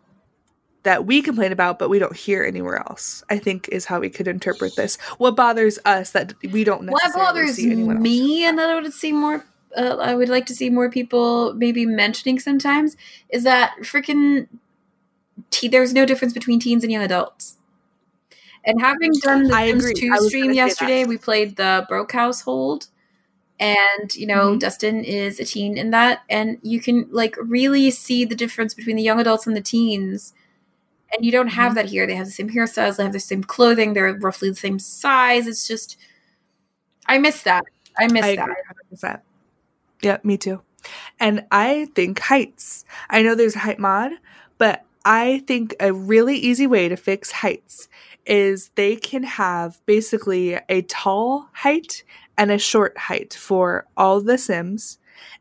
[0.84, 3.22] that we complain about but we don't hear anywhere else?
[3.28, 4.96] I think is how we could interpret this.
[5.18, 8.02] What bothers us that we don't What bothers see anyone else?
[8.02, 9.44] me, and that I would see more.
[9.76, 12.96] Uh, I would like to see more people maybe mentioning sometimes
[13.28, 14.48] is that freaking
[15.50, 17.57] te- there's no difference between teens and young adults.
[18.68, 19.94] And having done the I Sims agree.
[19.94, 20.66] 2 stream gonna say that.
[20.68, 22.86] yesterday, we played the Broke Household.
[23.60, 24.60] And, you know, Mhm.
[24.60, 26.20] Dustin is a teen in that.
[26.30, 30.32] And you can, like, really see the difference between the young adults and the teens.
[31.12, 31.74] And you don't have Mhm.
[31.76, 32.06] that here.
[32.06, 35.46] They have the same hairstyles, they have the same clothing, they're roughly the same size.
[35.48, 35.96] It's just,
[37.06, 37.64] I miss that.
[37.98, 38.48] I miss I that.
[38.48, 39.20] 100%.
[40.02, 40.60] Yeah, me too.
[41.18, 42.84] And I think heights.
[43.10, 44.12] I know there's a height mod,
[44.58, 47.88] but I think a really easy way to fix heights
[48.28, 52.04] is they can have basically a tall height
[52.36, 54.98] and a short height for all the Sims.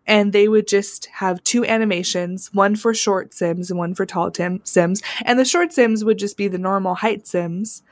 [0.08, 4.32] And they would just have two animations, one for short Sims and one for tall
[4.32, 5.02] tim- Sims.
[5.24, 7.84] And the short Sims would just be the normal height Sims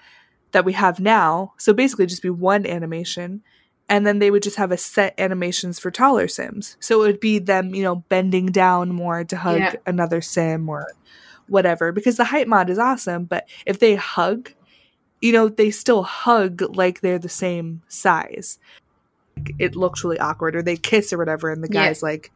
[0.52, 1.54] that we have now.
[1.58, 3.42] So basically, just be one animation
[3.88, 7.20] and then they would just have a set animations for taller sims so it would
[7.20, 9.76] be them you know bending down more to hug Yeah.
[9.86, 10.88] another sim or
[11.48, 14.52] whatever because the height mod is awesome but if they hug
[15.26, 18.60] you know they still hug like they're the same size
[19.60, 21.88] it looks really awkward or they kiss or whatever and the Yeah.
[21.88, 22.32] guy's like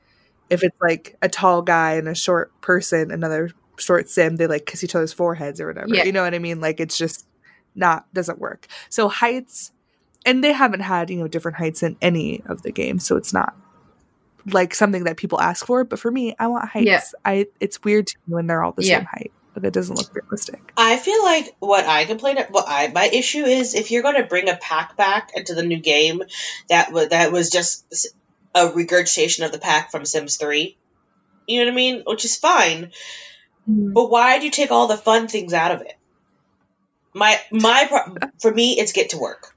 [0.49, 4.65] if it's like a tall guy and a short person another short sim they like
[4.65, 6.03] kiss each other's foreheads or whatever Yeah.
[6.03, 7.25] you know what i mean like it's just
[7.75, 9.71] not doesn't work so heights
[10.25, 13.31] and they haven't had you know different heights in any of the games so it's
[13.33, 13.55] not
[14.51, 17.01] like something that people ask for but for me i want heights Yeah.
[17.23, 18.97] i it's weird to me when they're all the Yeah.
[18.99, 22.87] same height but it doesn't look realistic I feel like what I complain what I
[22.87, 26.21] my issue is if you're going to bring a pack back into the new game
[26.69, 27.85] that was that was just
[28.55, 30.75] a regurgitation of the pack from Sims 3.
[31.47, 32.03] You know what I mean?
[32.07, 32.91] Which is fine.
[33.67, 35.93] But why do you take all the fun things out of it?
[37.13, 39.55] My my pro- for me it's get to work.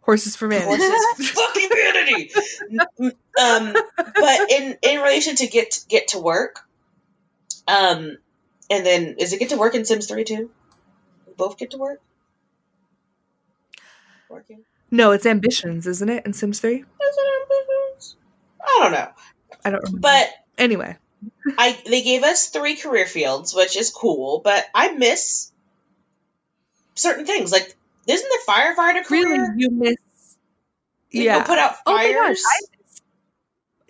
[0.00, 2.30] horses for men Horses fucking vanity.
[3.40, 6.60] um but in in relation to get get to work
[7.68, 8.16] um
[8.70, 10.50] and then is it get to work in Sims 3 too?
[11.36, 12.00] Both get to work?
[14.28, 14.60] Working?
[14.92, 18.16] no it's ambitions isn't it in sims 3 Is it ambitions?
[18.60, 19.08] I don't know.
[19.64, 20.96] i don't remember But anyway
[21.58, 25.50] I they gave us three career fields, which is cool, but I miss
[26.94, 27.50] certain things.
[27.52, 29.22] Like isn't the firefighter career?
[29.24, 29.96] really you miss
[31.10, 32.42] You yeah put out Oh my gosh, fires.
[32.46, 32.60] I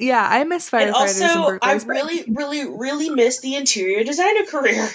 [0.01, 4.89] Yeah, I miss firefighters and also, I really, really, really miss the interior designer career.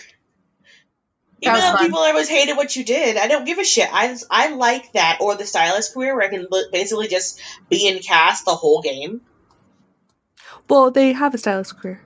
[1.42, 1.86] Even though fun.
[1.86, 3.88] people always hated what you did, I don't give a shit.
[3.92, 7.40] I, I like that or the stylist career where I can basically just
[7.70, 9.22] be in CAS the whole game.
[10.68, 12.02] well, they have a stylist career.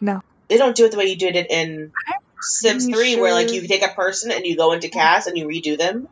[0.00, 0.22] No.
[0.46, 1.92] They don't do it the way you did it in
[2.40, 5.36] Sims pretty 3, where like you take a person and you go into CAS and
[5.36, 6.06] you redo them.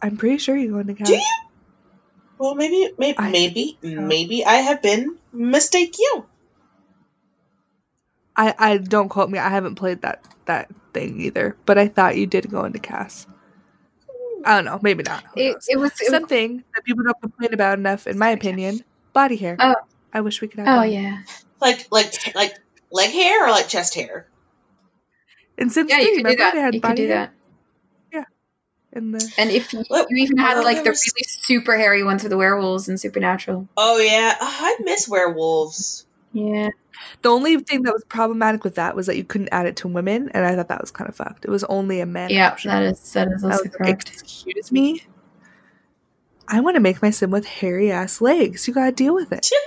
[0.00, 1.08] I'm pretty sure you go into CAS.
[1.08, 1.26] Do you?
[2.40, 4.00] Well, maybe, maybe, I maybe, think so.
[4.00, 6.24] maybe I have been mistake You.
[8.34, 9.38] I, I don't quote me.
[9.38, 13.26] I haven't played that that thing either, but I thought you did go into CAS.
[14.10, 14.42] Hmm.
[14.46, 14.80] I don't know.
[14.80, 15.22] Maybe not.
[15.36, 15.92] It, it was.
[16.00, 18.80] It, Something that people don't complain about enough, in my opinion.
[19.12, 19.56] Body hair.
[19.58, 19.74] Oh.
[20.10, 20.68] I wish we could have.
[20.68, 20.92] oh body.
[20.92, 21.18] yeah.
[21.60, 22.54] Like, like, like
[22.90, 24.26] leg hair or like chest hair.
[25.58, 26.74] In Sims Yeah, 3, you could do remember that.
[26.74, 27.34] You could body do hair that.
[28.92, 29.32] In the.
[29.38, 32.28] And if you, Well, you even had like the was- really super hairy ones for
[32.28, 33.68] the werewolves and Supernatural.
[33.76, 36.06] Oh yeah, oh, I miss werewolves.
[36.32, 36.70] Yeah.
[37.22, 39.88] The only thing that was problematic with that was that you couldn't add it to
[39.88, 41.44] women, and I thought that was kind of fucked.
[41.46, 42.30] It was only a man.
[42.30, 42.70] Yeah, option.
[42.70, 44.10] that is that is I also was like, correct.
[44.10, 45.02] excuse me.
[46.46, 48.66] I want to make my sim with hairy ass legs.
[48.68, 49.48] You gotta deal with it.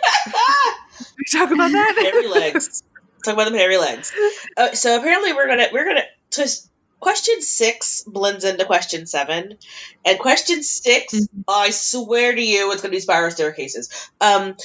[1.17, 1.95] We talk about that.
[1.99, 2.83] hairy legs.
[3.25, 4.13] Talk about them hairy legs.
[4.57, 6.47] Uh, so apparently we're gonna we're gonna to
[7.03, 9.57] question six blends into question seven,
[10.05, 11.27] and question 6 Mhm.
[11.47, 13.89] I swear to you, it's gonna be spiral staircases.
[14.19, 14.55] Um,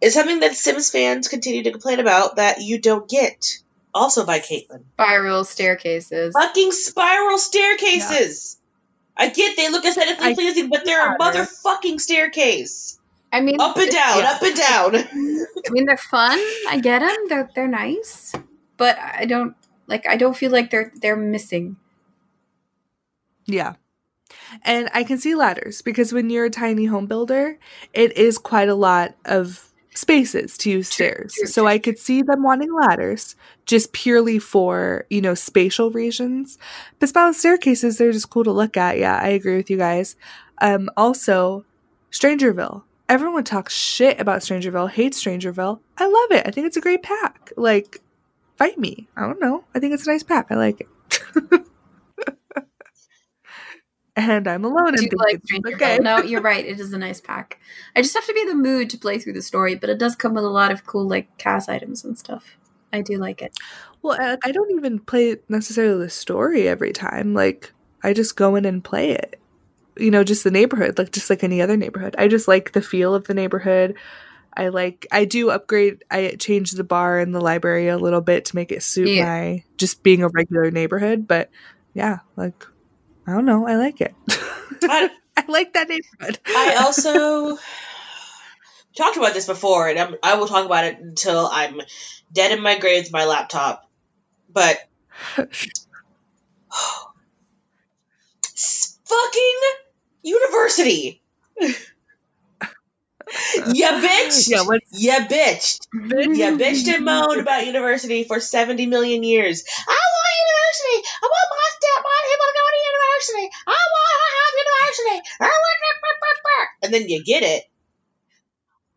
[0.00, 3.58] is something that Sims fans continue to complain about that you don't get.
[3.94, 4.84] Also by Caitlin.
[4.94, 6.32] Spiral staircases.
[6.32, 8.56] Fucking spiral staircases.
[9.16, 11.16] I get they look aesthetically I- pleasing, but they're a Yeah.
[11.20, 12.98] motherfucking staircase.
[13.30, 14.30] I mean, Up and down, Yeah.
[14.32, 14.96] up and down.
[15.66, 16.38] I mean, they're fun.
[16.68, 17.16] I get them.
[17.28, 18.32] They're they're nice,
[18.76, 19.54] but I don't
[19.86, 20.06] like.
[20.08, 21.76] I don't feel like they're they're missing.
[23.46, 23.74] Yeah.
[24.64, 27.58] And I can see ladders because when you're a tiny home builder,
[27.92, 31.34] it is quite a lot of spaces to use stairs.
[31.52, 33.36] so I could see them wanting ladders
[33.66, 36.58] just purely for, you know, spatial reasons.
[36.98, 38.98] But spiral staircases, they're just cool to look at.
[38.98, 40.16] Yeah, I agree with you guys.
[40.60, 41.64] Um, also,
[42.10, 42.84] Strangerville.
[43.08, 45.80] Everyone talks shit about Strangerville, hates Strangerville.
[45.98, 46.46] I love it.
[46.46, 47.50] I think it's a great pack.
[47.56, 48.00] Like,
[48.56, 49.08] fight me.
[49.16, 49.64] I don't know.
[49.74, 50.46] I think it's a nice pack.
[50.50, 51.66] I like it.
[54.16, 55.40] and I'm alone Do and like
[55.74, 55.98] okay.
[56.02, 56.64] No, you're right.
[56.64, 57.58] It is a nice pack.
[57.96, 59.98] I just have to be in the mood to play through the story, but it
[59.98, 62.56] does come with a lot of cool like CAS items and stuff.
[62.92, 63.56] I do like it.
[64.02, 67.34] Well, I, I don't even play necessarily the story every time.
[67.34, 69.40] Like, I just go in and play it.
[69.96, 72.14] You know, just the neighborhood, like just like any other neighborhood.
[72.18, 73.94] I just like the feel of the neighborhood.
[74.54, 75.06] I like.
[75.10, 76.04] I do upgrade.
[76.10, 79.24] I change the bar in the library a little bit to make it suit Yeah.
[79.24, 81.26] my just being a regular neighborhood.
[81.28, 81.50] But
[81.94, 82.66] yeah, like
[83.26, 83.66] I don't know.
[83.66, 84.14] I like it.
[84.82, 86.38] I- I like that neighborhood.
[86.46, 87.56] I also
[88.96, 91.80] talked about this before, and I'm, I will talk about it until I'm
[92.32, 93.88] dead in my grave with my laptop.
[94.52, 94.76] But
[99.06, 99.60] fucking
[100.22, 101.22] university.
[103.72, 104.50] yeah, bitch.
[104.50, 104.62] yeah.
[104.64, 104.82] What?
[104.90, 105.86] Ya bitched.
[105.92, 109.64] Ya bitched and moaned about university for 70 million years.
[109.88, 111.08] I want university.
[111.22, 112.82] I want my stepmom people to go to
[113.22, 113.46] university.
[113.66, 115.18] I want to have university.
[115.40, 115.72] I want
[116.82, 117.64] and then you get it.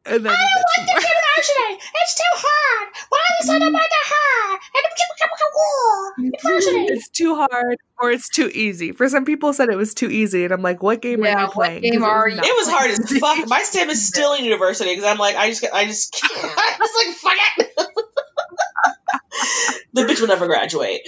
[0.08, 1.02] And then I don't want this more.
[1.02, 1.90] university.
[1.96, 2.88] It's too hard.
[3.10, 3.70] Why is it mm.
[3.70, 4.60] about the hard?
[4.76, 4.86] And
[6.18, 6.86] university.
[6.94, 8.92] It's too hard or it's too easy.
[8.92, 11.40] For some people said it was too easy, and I'm like, what game are Yeah,
[11.42, 11.82] you what playing?
[11.82, 13.16] game 'Cause are was you- It was hard easy.
[13.16, 13.48] as fuck.
[13.48, 16.92] My sim is still in university because I'm like, I just, I just, I was
[17.06, 17.72] like, fuck it.
[19.94, 21.02] the bitch will never graduate.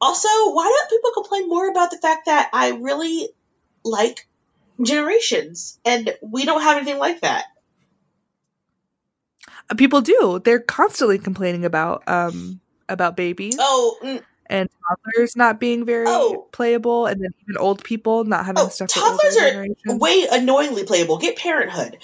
[0.00, 3.28] Also, why don't people complain more about the fact that I really
[3.84, 4.26] like
[4.82, 7.44] generations and we don't have anything like that?
[9.76, 10.40] People do.
[10.44, 16.48] They're constantly complaining about um about babies Oh, mm, and toddlers not being very Oh.
[16.52, 21.18] playable, and then even old people not having Oh, stuff toddlers are way annoyingly playable.
[21.18, 21.98] Get Parenthood.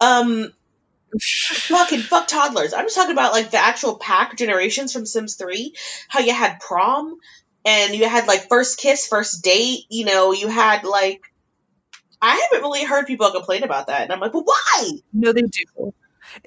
[0.00, 0.52] Um,
[1.20, 2.72] fucking fuck toddlers.
[2.72, 5.74] I'm just talking about like the actual pack generations from Sims 3.
[6.08, 7.18] How you had prom
[7.66, 9.84] and you had like first kiss, first date.
[9.90, 11.22] You know, you had like.
[12.22, 14.90] I haven't really heard people complain about that, and I'm like, well, why?
[15.12, 15.92] no, they do.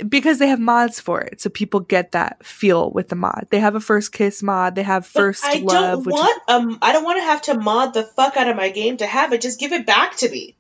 [0.08, 3.48] Because they have mods for it, so people get that feel with the mod.
[3.52, 4.76] They have a first kiss mod.
[4.76, 6.80] They have But first I love, don't which is want um.
[6.82, 9.32] I don't want to have to mod the fuck out of my game to have
[9.32, 9.42] it.
[9.42, 10.56] Just give it back to me.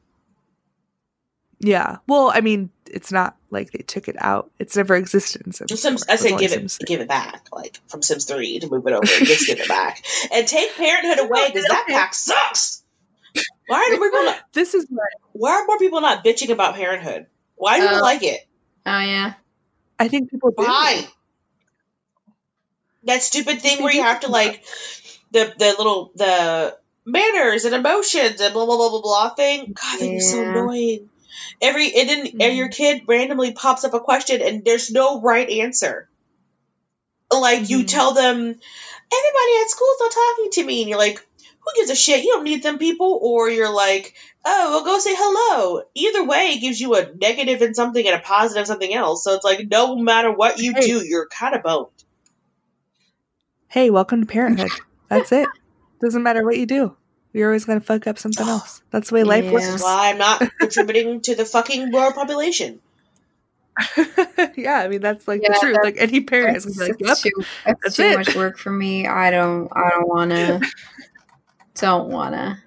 [1.59, 1.97] Yeah.
[2.07, 4.49] Well, I mean, it's not like they took it out.
[4.59, 5.79] It's never existed in Sims.
[5.79, 6.85] Sims, I It's say only give it, 3.
[6.85, 9.05] give it back, like from Sims Three to move it over.
[9.05, 10.03] Just give it back
[10.33, 12.83] and take Parenthood away because that pack sucks.
[13.67, 16.75] Why are more people not, This is what Why are more people not bitching about
[16.75, 17.27] Parenthood?
[17.55, 18.39] Why do people Uh, like it?
[18.85, 19.33] Oh yeah.
[19.99, 20.63] I think people do.
[20.63, 21.05] Why?
[23.03, 24.63] That stupid thing They where you have to like
[25.31, 29.73] the the little the manners and emotions and blah blah blah blah blah thing.
[29.73, 31.09] God, that'd be so annoying.
[31.61, 35.49] Every and then and your kid randomly pops up a question and there's no right
[35.49, 36.09] answer.
[37.31, 37.87] Like you Mhm.
[37.87, 41.19] tell them, everybody at school's not talking to me, and you're like,
[41.61, 42.23] who gives a shit?
[42.23, 44.15] You don't need them people, or you're like,
[44.45, 45.83] oh, well, go say hello.
[45.93, 49.23] Either way, it gives you a negative and something and a positive something else.
[49.23, 50.87] So it's like, no matter what you Hey.
[50.87, 51.87] do, you're kind of boned.
[53.67, 54.71] Hey, welcome to parenthood.
[55.09, 55.47] That's it.
[56.01, 56.95] Doesn't matter what you do.
[57.33, 58.81] You're always gonna fuck up something else.
[58.91, 59.51] That's the way life Yeah.
[59.51, 59.83] Which is works.
[59.83, 62.79] why I'm not contributing to the fucking world population.
[64.57, 65.73] yeah, I mean that's like Yeah, the truth.
[65.75, 67.33] that's- Like any parent is That's, gonna like, that's yep.
[67.37, 68.17] too, that's That's too it.
[68.17, 69.07] much work for me.
[69.07, 69.69] I don't.
[69.75, 70.61] I don't want to.
[71.75, 72.57] don't want to.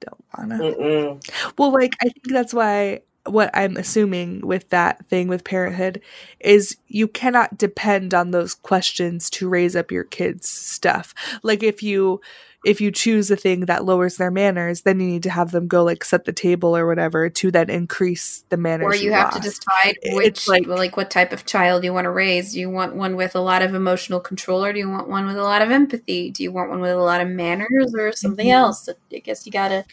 [0.00, 1.18] Don't wanna.
[1.58, 6.02] Well, like I think that's why what I'm assuming with that thing with parenthood
[6.40, 11.14] is you cannot depend on those questions to raise up your kids' stuff.
[11.42, 12.20] Like if you
[12.64, 15.66] if you choose a thing that lowers their manners, then you need to have them
[15.68, 18.86] go like set the table or whatever to then increase the manners.
[18.86, 19.60] Or you have to lost.
[19.60, 22.52] decide It's which, like- like, what type of child you want to raise.
[22.52, 25.26] Do you want one with a lot of emotional control, or do you want one
[25.26, 26.30] with a lot of empathy?
[26.30, 28.52] Do you want one with a lot of manners, or something Mhm.
[28.52, 28.88] else?
[29.12, 29.84] I guess you gotta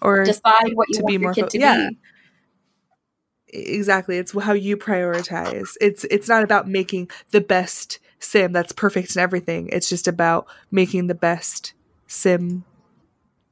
[0.00, 1.88] or decide what you to want be your more kid fo- to yeah.
[1.90, 1.98] be.
[3.56, 9.14] exactly it's how you prioritize it's it's not about making the best sim that's perfect
[9.14, 11.72] in everything it's just about making the best
[12.14, 12.64] sim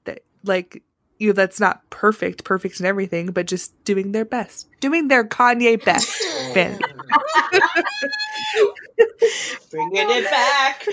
[0.05, 0.83] that like
[1.19, 5.25] you know, that's not perfect perfect and everything but just doing their best doing their
[5.25, 6.21] kanye best.
[9.71, 10.85] Bringing it back.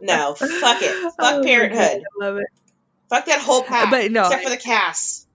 [0.00, 1.02] no, fuck it.
[1.02, 2.02] Fuck Oh parenthood.
[2.02, 2.46] I love it
[3.08, 3.90] Fuck that whole pack.
[3.90, 5.26] But no, except for the CAS.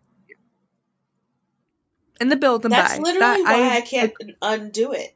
[2.20, 5.16] and the build and That's buy literally that why I, can't undo it.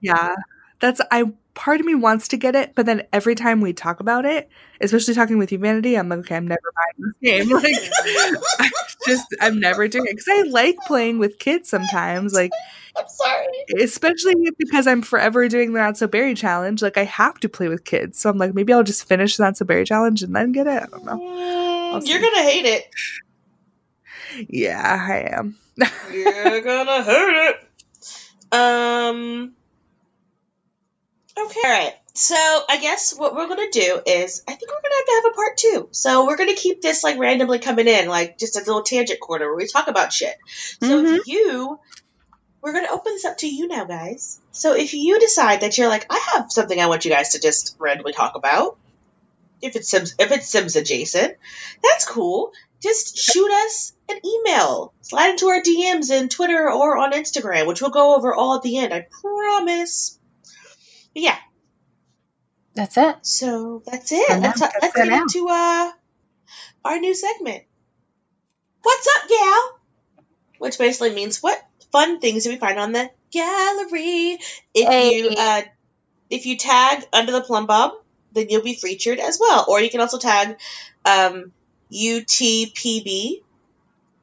[0.00, 0.34] Yeah.
[0.80, 4.00] That's I part of me wants to get it, but then every time we talk
[4.00, 4.48] about it,
[4.80, 7.50] especially talking with humanity, I'm like, okay, I'm never buying this game.
[7.60, 7.74] Like
[8.58, 8.70] I
[9.06, 10.16] just I'm never doing it.
[10.16, 12.32] Because I like playing with kids sometimes.
[12.32, 12.52] Like
[12.96, 13.46] I'm sorry.
[13.80, 16.82] especially because I'm forever doing the not so berry challenge.
[16.82, 18.18] Like I have to play with kids.
[18.18, 20.66] So I'm like, maybe I'll just finish the not so berry challenge and then get
[20.66, 20.82] it.
[20.82, 21.18] I don't know.
[21.18, 22.84] Mm, you're gonna hate it.
[24.48, 25.56] Yeah, I am.
[26.12, 28.52] You're gonna hate it.
[28.52, 29.54] Um.
[31.46, 31.60] Okay.
[31.64, 31.94] All right.
[32.12, 35.32] So I guess what we're gonna do is I think we're gonna have to have
[35.32, 35.88] a part two.
[35.92, 39.46] So we're gonna keep this like randomly coming in, like just a little tangent corner
[39.46, 40.34] where we talk about shit.
[40.82, 41.18] So Mhm.
[41.18, 41.78] if you,
[42.60, 44.40] we're gonna open this up to you now, guys.
[44.50, 47.40] So if you decide that you're like, I have something I want you guys to
[47.40, 48.76] just randomly talk about,
[49.62, 51.36] if it's Sims, if it's Sims adjacent,
[51.82, 52.52] that's cool.
[52.82, 57.80] Just shoot us an email, slide into our DMs in Twitter or on Instagram, which
[57.80, 58.92] we'll go over all at the end.
[58.92, 60.18] I promise.
[61.14, 61.38] But yeah,
[62.74, 63.16] That's it.
[63.22, 64.28] so that's it.
[64.30, 65.22] Now, let's that's let's it get now.
[65.22, 65.90] into uh
[66.84, 67.64] our new segment.
[68.82, 69.78] What's up, gal?
[70.58, 71.58] Which basically means what
[71.92, 74.38] fun things do we find on the gallery?
[74.74, 75.16] If Hey.
[75.16, 75.62] you uh
[76.30, 77.92] if you tag under the Plumbob,
[78.32, 79.64] then you'll be featured as well.
[79.68, 80.58] Or you can also tag
[81.04, 81.52] um
[81.92, 83.42] UTPB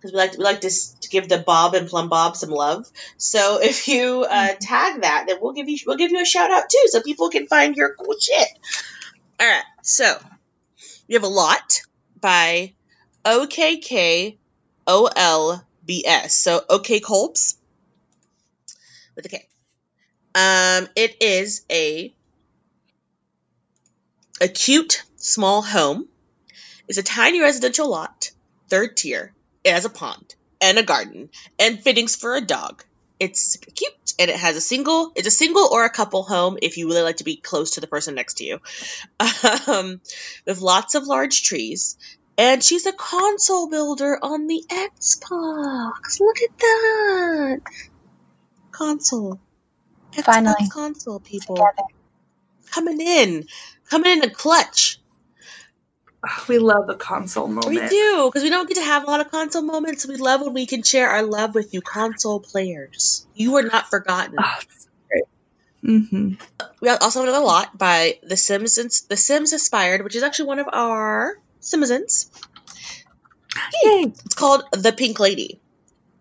[0.08, 2.90] because we like to, we like to, to give the Bob and Plumbob some love.
[3.18, 6.52] So if you uh, tag that, then we'll give you we'll give you a shout
[6.52, 8.48] out too, so people can find your cool shit.
[9.40, 10.18] All right, so
[11.08, 11.82] we have a lot
[12.20, 12.74] by
[13.24, 14.38] OKK
[14.88, 16.30] OLBS.
[16.30, 17.58] So OK Colbs
[19.16, 19.48] with a K.
[20.36, 22.14] Um, it is a
[24.40, 26.08] a cute small home.
[26.88, 28.32] It's a tiny residential lot,
[28.70, 29.34] third tier.
[29.68, 32.84] It has a pond and a garden and fittings for a dog.
[33.20, 35.12] It's cute and it has a single.
[35.16, 37.82] It's a single or a couple home if you really like to be close to
[37.82, 38.60] the person next to you.
[39.68, 40.00] Um,
[40.46, 41.98] with lots of large trees.
[42.38, 46.20] And she's a console builder on the Xbox.
[46.20, 47.62] Look at that
[48.72, 49.40] console.
[50.14, 50.70] Xbox Finally.
[50.72, 51.88] console people Together.
[52.72, 53.48] coming in,
[53.90, 55.00] coming in a clutch.
[56.48, 57.68] We love a console moment.
[57.68, 60.08] We do because we don't get to have a lot of console moments.
[60.08, 63.26] We love when we can share our love with you, console players.
[63.36, 64.36] You are not forgotten.
[64.40, 64.60] Oh.
[65.84, 66.34] Mm-hmm.
[66.82, 68.76] We also have a lot by The Sims.
[69.08, 72.30] The Sims Aspired, which is actually one of our Simizens.
[73.84, 74.12] Yay.
[74.26, 75.62] It's called The Pink Lady.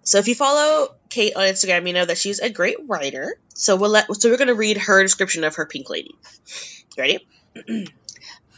[0.02, 3.38] So if you follow Kate on Instagram, you know that she's a great writer.
[3.54, 6.14] So we'll let so we're gonna read her description of her Pink Lady.
[6.96, 7.26] Ready?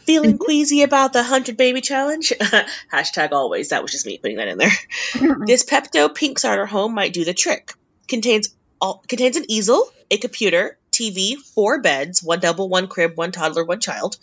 [0.08, 0.40] Feeling Mhm.
[0.40, 2.32] queasy about the 100 baby challenge?
[2.90, 3.68] Hashtag always.
[3.68, 4.72] That was just me putting that in there.
[5.46, 7.74] This Pepto Pink Starter Home might do the trick.
[8.08, 8.48] Contains
[8.80, 13.66] all, contains an easel, a computer, TV, four beds, one double, one crib, one toddler,
[13.66, 14.16] one child,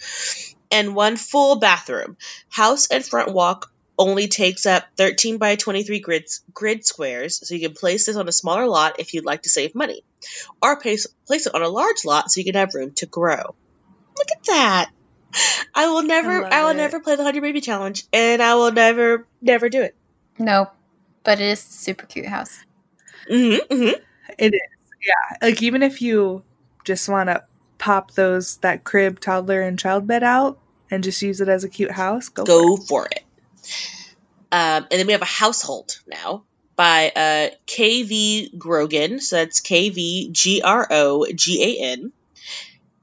[0.72, 2.18] and one full bathroom.
[2.50, 7.62] House and front walk only takes up 13 by 23 grids, grid squares, so you
[7.62, 10.04] can place this on a smaller lot if you'd like to save money,
[10.64, 13.54] or place, place it on a large lot so you can have room to grow.
[14.18, 14.90] Look at that!
[15.74, 16.78] I will never, love I, will it.
[16.78, 19.96] never play the 100 baby challenge, and I will never, never do it.
[20.40, 20.70] no,
[21.24, 22.60] but it is a super cute house.
[23.30, 23.90] hmm hmm
[24.38, 24.62] It is.
[25.06, 25.38] Yeah.
[25.42, 26.44] Like even if you
[26.84, 27.44] just want to
[27.78, 30.58] pop those that crib, toddler, and child bed out
[30.90, 32.46] and just use it as a cute house, go.
[32.46, 32.48] for it.
[32.48, 33.24] go for it.
[34.52, 36.44] Um, and then we have a household now
[36.76, 39.20] by uh, KV Grogan.
[39.20, 42.12] So that's K V G R O G A N.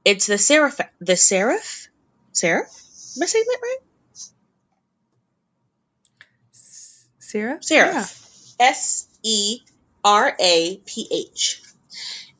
[0.05, 0.79] It's the Seraph.
[0.99, 1.82] The Seraph?
[2.33, 2.67] Seraph?
[3.17, 3.77] Am I saying that right?
[7.19, 7.57] Sarah?
[7.61, 8.05] Sarah?
[8.59, 9.59] S E
[10.03, 11.61] R A P H.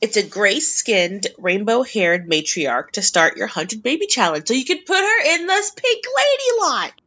[0.02, 4.48] It's a gray skinned, rainbow haired matriarch to start your 100 baby challenge.
[4.50, 6.92] So you can put her in this pink lady lot.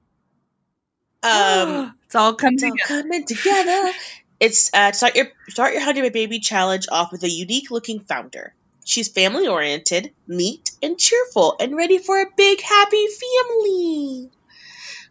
[1.23, 3.03] Um, it's all coming It's all together.
[3.03, 3.93] coming together.
[4.41, 8.55] It's uh, start your start your hundred baby challenge off with a unique looking founder.
[8.89, 14.31] She's family oriented, neat, and cheerful, and ready for a big happy family.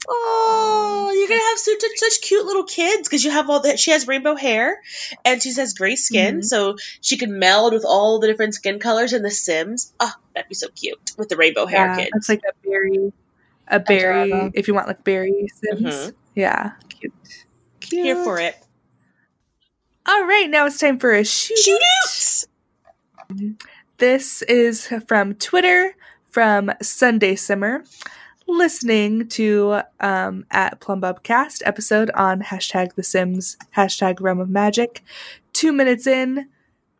[0.08, 3.78] Oh, you're gonna have such such cute little kids because you have all that.
[3.78, 4.82] She has rainbow hair,
[5.26, 6.46] and she has gray skin, Mhm.
[6.46, 9.92] so she can meld with all the different skin colors in The Sims.
[10.00, 12.12] Oh, that'd be so cute with the rainbow hair Yeah, kids.
[12.16, 13.12] It's like a berry,
[13.68, 14.32] a berry.
[14.32, 14.52] Adorable.
[14.54, 16.14] If you want like berry sims, Mhm.
[16.34, 17.12] yeah, cute,
[17.82, 18.06] cute.
[18.06, 18.56] Here for it.
[20.06, 21.58] All right, now it's time for a shoot.
[21.58, 22.48] Shoot!
[23.98, 25.96] This is from Twitter
[26.30, 27.84] from Sunday Simmer,
[28.48, 35.04] listening to um, at Plumbobcast episode on hashtag The Sims hashtag Realm of Magic.
[35.54, 36.50] Two minutes in,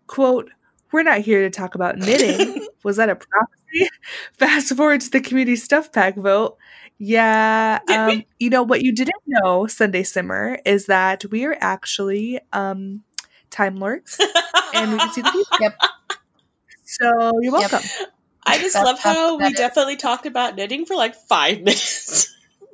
[0.08, 0.50] quote,
[0.92, 3.90] "We're not here to talk about knitting." Was that a prophecy?
[4.34, 6.58] Fast forward to the community stuff pack vote.
[6.98, 12.40] Yeah, um, you know what you didn't know, Sunday Simmer, is that we are actually
[12.54, 13.04] um,
[13.50, 14.18] Time Lords,
[14.74, 15.58] and we can see the future.
[15.60, 15.78] Yep.
[16.86, 17.06] So
[17.42, 17.72] you're Yep.
[17.72, 17.90] welcome.
[18.48, 22.34] I just That's- love how we is- definitely talked about knitting for like five minutes.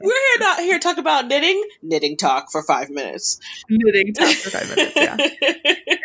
[0.00, 1.62] We're here not here to talk about knitting.
[1.82, 3.38] Knitting talk for five minutes.
[3.68, 4.96] Knitting talk for five minutes.
[4.96, 5.16] Yeah.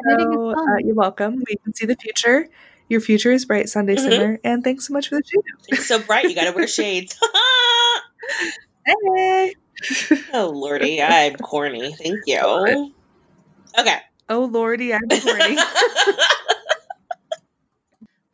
[0.00, 1.42] So uh, you're welcome.
[1.44, 2.48] We can see the future.
[2.88, 3.98] Your future is bright, Sunday Mhm.
[4.08, 5.44] Simmer, and thanks so much for the shoot.
[5.66, 7.18] it's so bright, you gotta wear shades.
[8.86, 9.54] Hey.
[10.32, 11.92] oh lordy, I'm corny.
[11.92, 12.92] Thank you.
[13.76, 13.98] Okay.
[14.28, 15.56] Oh lordy, I'm horny.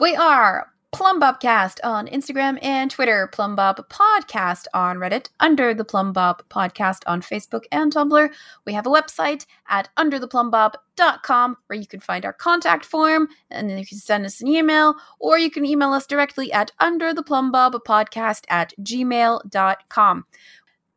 [0.00, 7.02] We are Plumbobcast on Instagram and Twitter, Plumbob Podcast on Reddit, Under the Plumbob Podcast
[7.06, 8.28] on Facebook and Tumblr.
[8.64, 13.78] We have a website at undertheplumbob.com where you can find our contact form and then
[13.78, 18.72] you can send us an email or you can email us directly at undertheplumbobpodcast at
[18.80, 20.24] gmail.com.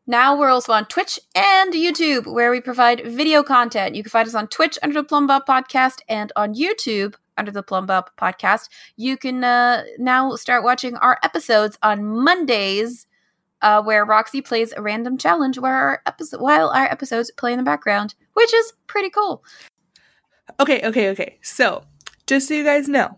[0.10, 3.94] Now we're also on Twitch and YouTube, where we provide video content.
[3.94, 7.62] You can find us on Twitch under the Plumbob Podcast and on YouTube under the
[7.62, 8.70] Plumbob Podcast.
[8.96, 13.06] You can uh, now start watching our episodes on Mondays,
[13.62, 17.58] uh, where Roxy plays a random challenge where our episode while our episodes play in
[17.58, 19.44] the background, which is pretty cool.
[20.58, 21.38] okay, okay, okay.
[21.42, 21.84] So
[22.28, 23.18] just so you guys know,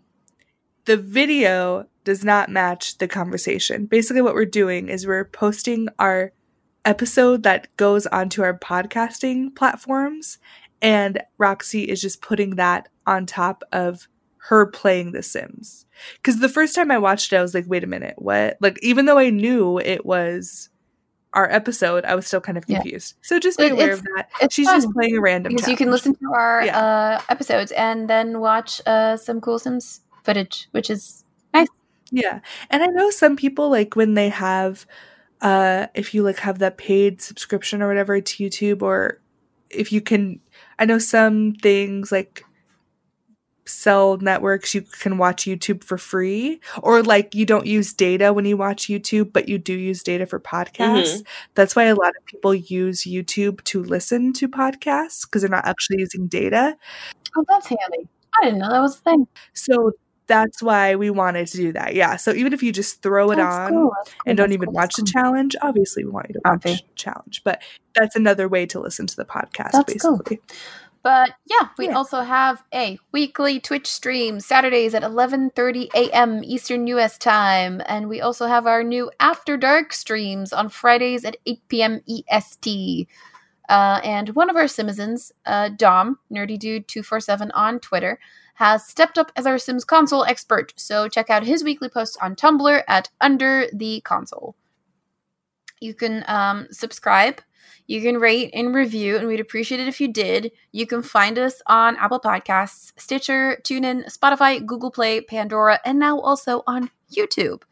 [0.85, 3.85] the video does not match the conversation.
[3.85, 6.33] Basically, what we're doing is we're posting our
[6.85, 10.37] episode that goes onto our podcasting platforms,
[10.81, 14.07] and Roxy is just putting that on top of
[14.43, 15.85] her playing The Sims.
[16.15, 18.57] Because the first time I watched it, I was like, wait a minute, what?
[18.61, 20.69] Like, even though I knew it was
[21.33, 22.77] our episode, I was still kind of Yeah.
[22.81, 23.15] confused.
[23.21, 24.51] So just be It- aware of that.
[24.51, 26.79] She's just playing a random because you can listen to our Yeah.
[26.79, 31.23] uh, episodes and then watch uh, some cool Sims footage, which is
[31.53, 31.67] nice.
[32.09, 32.39] Yeah.
[32.71, 34.87] And I know some people like when they have
[35.41, 39.21] uh if you like have that paid subscription or whatever to YouTube or
[39.69, 40.39] if you can
[40.77, 42.43] I know some things like
[43.65, 48.43] cell networks you can watch YouTube for free or like you don't use data when
[48.45, 51.23] you watch YouTube but you do use data for podcasts.
[51.53, 55.67] That's why a lot of people use YouTube to listen to podcasts because they're not
[55.67, 56.75] actually using data.
[57.37, 58.07] oh, that's handy.
[58.41, 59.27] I didn't know that was a thing.
[59.53, 59.91] So
[60.29, 61.95] that's why we wanted to do that.
[61.95, 62.15] Yeah.
[62.15, 64.67] So even if you just throw it That's on cool, cool, and don't that's even
[64.67, 65.21] cool, watch that's the cool.
[65.23, 66.75] challenge, obviously we want you to watch Okay.
[66.75, 67.41] the challenge.
[67.43, 67.61] But
[67.95, 70.17] that's another way to listen to the podcast, That's cool.
[70.19, 70.39] basically.
[71.01, 71.93] But yeah, we Yeah.
[71.95, 76.41] also have a weekly Twitch stream Saturdays at 11:30 a.m.
[76.43, 81.37] Eastern US time, and we also have our new After Dark streams on Fridays at
[81.45, 82.01] 8 p.m.
[82.07, 83.07] EST.
[83.69, 88.19] Uh, and one of our Simizens, uh, Dom Nerdy Dude two four seven on Twitter,
[88.59, 90.73] has stepped up as our Sims console expert.
[90.77, 94.55] So check out his weekly posts on Tumblr at Under the Console.
[95.81, 97.41] You can um, subscribe
[97.89, 100.51] you can rate and review, and we'd appreciate it if you did.
[100.71, 106.19] You can find us on Apple Podcasts, Stitcher, TuneIn, Spotify, Google Play, Pandora, and now
[106.19, 107.63] also on YouTube.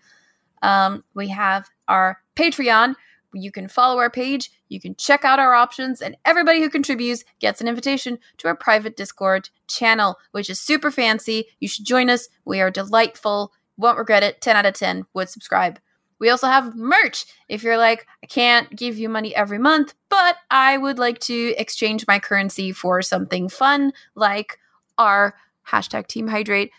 [0.63, 2.95] Um, we have our Patreon.
[3.34, 7.25] You can follow our page, you can check out our options, and everybody who contributes
[7.39, 11.47] gets an invitation to our private Discord channel, which is super fancy.
[11.59, 12.30] You should join us.
[12.45, 13.53] We are delightful.
[13.78, 14.41] Won't regret it.
[14.41, 15.80] 10 out of 10 would subscribe.
[16.19, 17.25] We also have merch.
[17.47, 21.53] If you're like, I can't give you money every month, but I would like to
[21.57, 24.57] exchange my currency for something fun, like
[24.97, 25.36] our
[25.67, 26.71] hashtag Team Hydrate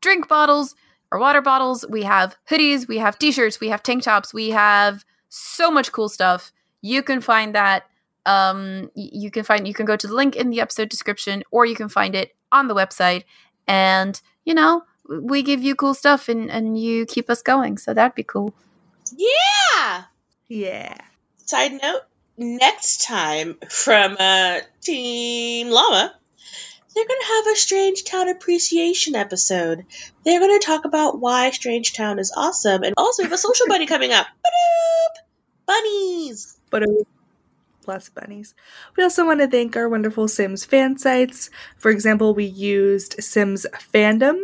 [0.00, 0.74] drink bottles
[1.12, 1.84] our water bottles.
[1.88, 5.04] We have hoodies, we have t shirts, we have tank tops, we have
[5.36, 6.52] so much cool stuff.
[6.82, 7.84] You can find that.
[8.24, 11.64] Um, you can find you can go to the link in the episode description, or
[11.64, 13.24] you can find it on the website.
[13.68, 17.78] And you know, we give you cool stuff, and and you keep us going.
[17.78, 18.54] So that'd be cool.
[19.16, 20.04] Yeah.
[20.48, 20.96] Yeah.
[21.44, 22.02] Side note:
[22.36, 26.14] next time from uh, Team Llama,
[26.94, 29.86] they're gonna have a Strange Town appreciation episode.
[30.24, 33.66] They're gonna talk about why Strange Town is awesome, and also we have a social
[33.68, 34.26] bunny coming up.
[34.42, 35.25] Ba-doop!
[35.66, 36.58] Bunnies.
[36.70, 37.04] But it was
[37.82, 38.54] plus bunnies.
[38.96, 41.50] We also want to thank our wonderful Sims fan sites.
[41.78, 44.38] For example, we used Sims Fandom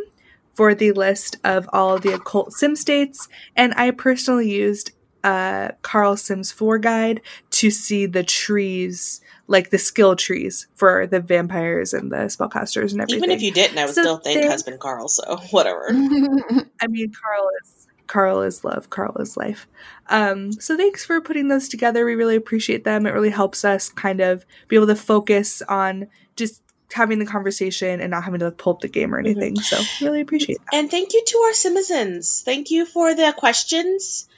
[0.54, 4.92] for the list of all the occult sim states, and I personally used
[5.24, 7.20] uh, Carl Sims 4 guide
[7.50, 13.00] to see the trees, like the skill trees for the vampires and the spellcasters and
[13.00, 13.18] everything.
[13.24, 15.08] Even if you didn't, I would So still thank they- husband Carl.
[15.08, 15.86] So whatever.
[16.80, 17.81] I mean, Carl is
[18.12, 18.90] Carl is love.
[18.90, 19.66] Carl is life.
[20.08, 22.04] Um, so thanks for putting those together.
[22.04, 23.06] We really appreciate them.
[23.06, 26.60] It really helps us kind of be able to focus on just
[26.92, 29.56] having the conversation and not having to pull up the game or anything.
[29.56, 30.76] So really appreciate that.
[30.76, 32.42] And thank you to our Simizens.
[32.44, 34.28] Thank you for the questions.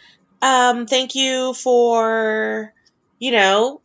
[0.40, 2.72] Um, thank you for,
[3.18, 3.80] you know,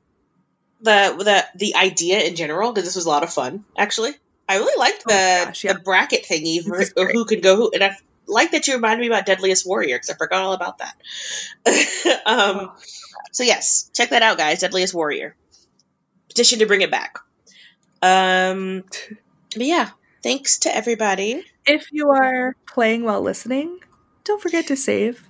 [0.81, 3.65] the the the idea in general because this was a lot of fun.
[3.75, 4.11] Actually,
[4.47, 5.73] I really liked the Oh, gosh, yeah.
[5.73, 7.11] the bracket thingy for This is great.
[7.15, 7.97] who can go who, and I
[8.29, 12.21] like that you reminded me about Deadliest Warrior because I forgot all about that.
[12.25, 12.71] um,
[13.31, 14.59] so yes, check that out, guys.
[14.59, 15.35] Deadliest Warrior
[16.29, 17.19] petition to bring it back.
[18.01, 18.83] Um,
[19.55, 19.89] but yeah,
[20.23, 21.43] thanks to everybody.
[21.65, 23.79] If you are playing while listening,
[24.23, 25.27] don't forget to save.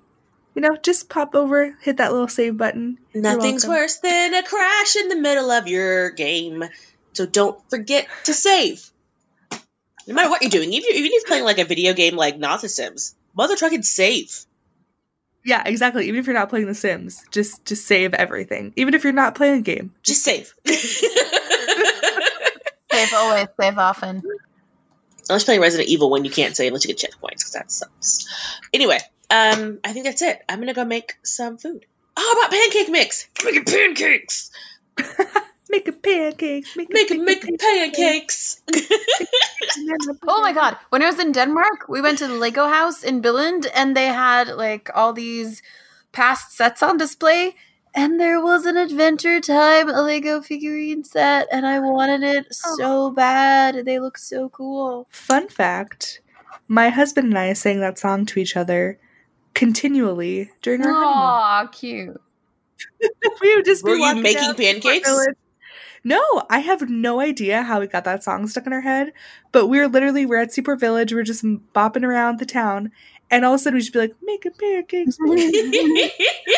[0.54, 2.98] You know, just pop over, hit that little save button.
[3.14, 6.64] Nothing's worse than a crash in the middle of your game.
[7.14, 8.90] So don't forget to save.
[10.10, 12.40] No matter what you're doing, even, even if you're playing like a video game like
[12.40, 14.44] Not the Sims, mother trucking save.
[15.46, 16.08] Yeah, exactly.
[16.08, 18.74] Even if you're not playing The Sims, just just save everything.
[18.76, 20.52] Even if you're not playing a game, Just save.
[20.66, 21.14] save
[23.14, 24.24] always, save often.
[25.30, 27.72] Unless you're playing Resident Evil when you can't save unless you get checkpoints, because that
[27.72, 28.60] sucks.
[28.74, 28.98] Anyway,
[29.30, 30.42] um, I think that's it.
[30.50, 31.86] I'm gonna go make some food.
[32.18, 33.28] Oh, how about pancake mix?
[33.46, 34.50] Making pancakes.
[35.70, 38.62] making pancakes, making, make making pancakes.
[40.28, 40.78] Oh my god!
[40.90, 44.08] When I was in Denmark, we went to the Lego house in Billund, and they
[44.08, 45.62] had like all these
[46.12, 47.56] past sets on display.
[47.94, 52.76] And there was an Adventure Time Lego figurine set, and I wanted it oh.
[52.78, 53.86] so bad.
[53.86, 55.08] They look so cool.
[55.10, 56.22] Fun fact:
[56.68, 59.00] My husband and I sang that song to each other
[59.54, 61.14] continually during our honeymoon.
[61.14, 62.22] Aw, cute.
[63.42, 65.10] we would just be Were you making pancakes?
[66.04, 69.12] No, I have no idea how we got that song stuck in our head.
[69.52, 71.14] But we were literally we're at Seaport Village.
[71.14, 72.92] We're just bopping around the town,
[73.30, 75.18] and all of a sudden we just be like making pancakes.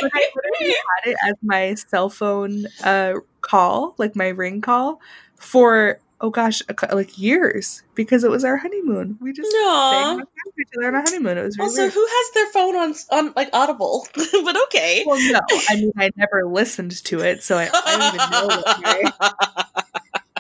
[0.02, 5.02] But I literally had it as my cell phone uh, call, like my ring call,
[5.36, 9.18] for oh gosh, a, like years because it was our honeymoon.
[9.20, 10.16] We just Aw.
[10.18, 10.26] sang
[10.60, 11.38] each other on our honeymoon.
[11.38, 11.94] It was really Also, weird.
[11.94, 14.08] who has their phone on on like Audible?
[14.16, 15.04] but okay.
[15.06, 15.40] Well, no,
[15.70, 19.12] I mean I never listened to it, so I, I don't even know.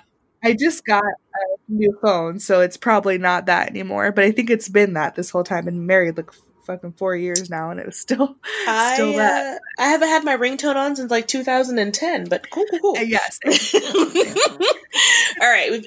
[0.44, 4.12] I just got a new phone, so it's probably not that anymore.
[4.12, 5.68] But I think it's been that this whole time.
[5.68, 6.32] And married like
[6.66, 8.36] fucking four years now, and it was still
[8.68, 9.56] I, still that.
[9.56, 12.98] uh, I haven't had my ringtone on since like 2010, but cool, cool, cool.
[12.98, 13.40] Yes.
[15.42, 15.86] All right.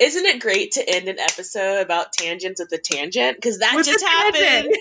[0.00, 3.36] Isn't it great to end an episode about tangents with a tangent?
[3.36, 4.74] Because that With just happened.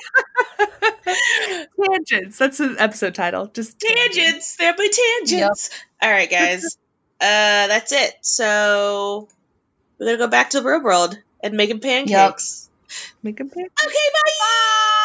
[1.05, 1.69] tangent.
[2.09, 2.37] Tangents.
[2.37, 3.47] That's an episode title.
[3.47, 4.55] Just tangents.
[4.57, 4.89] They're my
[5.21, 5.69] tangents.
[6.01, 6.65] All right, guys.
[7.21, 8.13] uh, that's it.
[8.21, 9.27] So
[9.99, 12.69] We're gonna go back to the real world and making pancakes.
[13.21, 13.55] Make a pic.
[13.55, 14.31] Okay, bye.
[14.39, 14.99] Bye.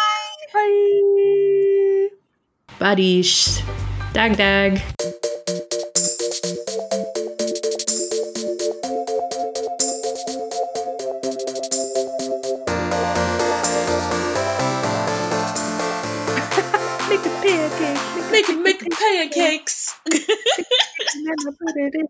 [0.51, 2.09] Hi,
[2.81, 3.61] buddies.
[4.17, 4.81] Dag dag.
[17.09, 18.01] Make a pancake.
[18.33, 20.01] Making making pancakes.
[20.09, 22.09] And then I put it in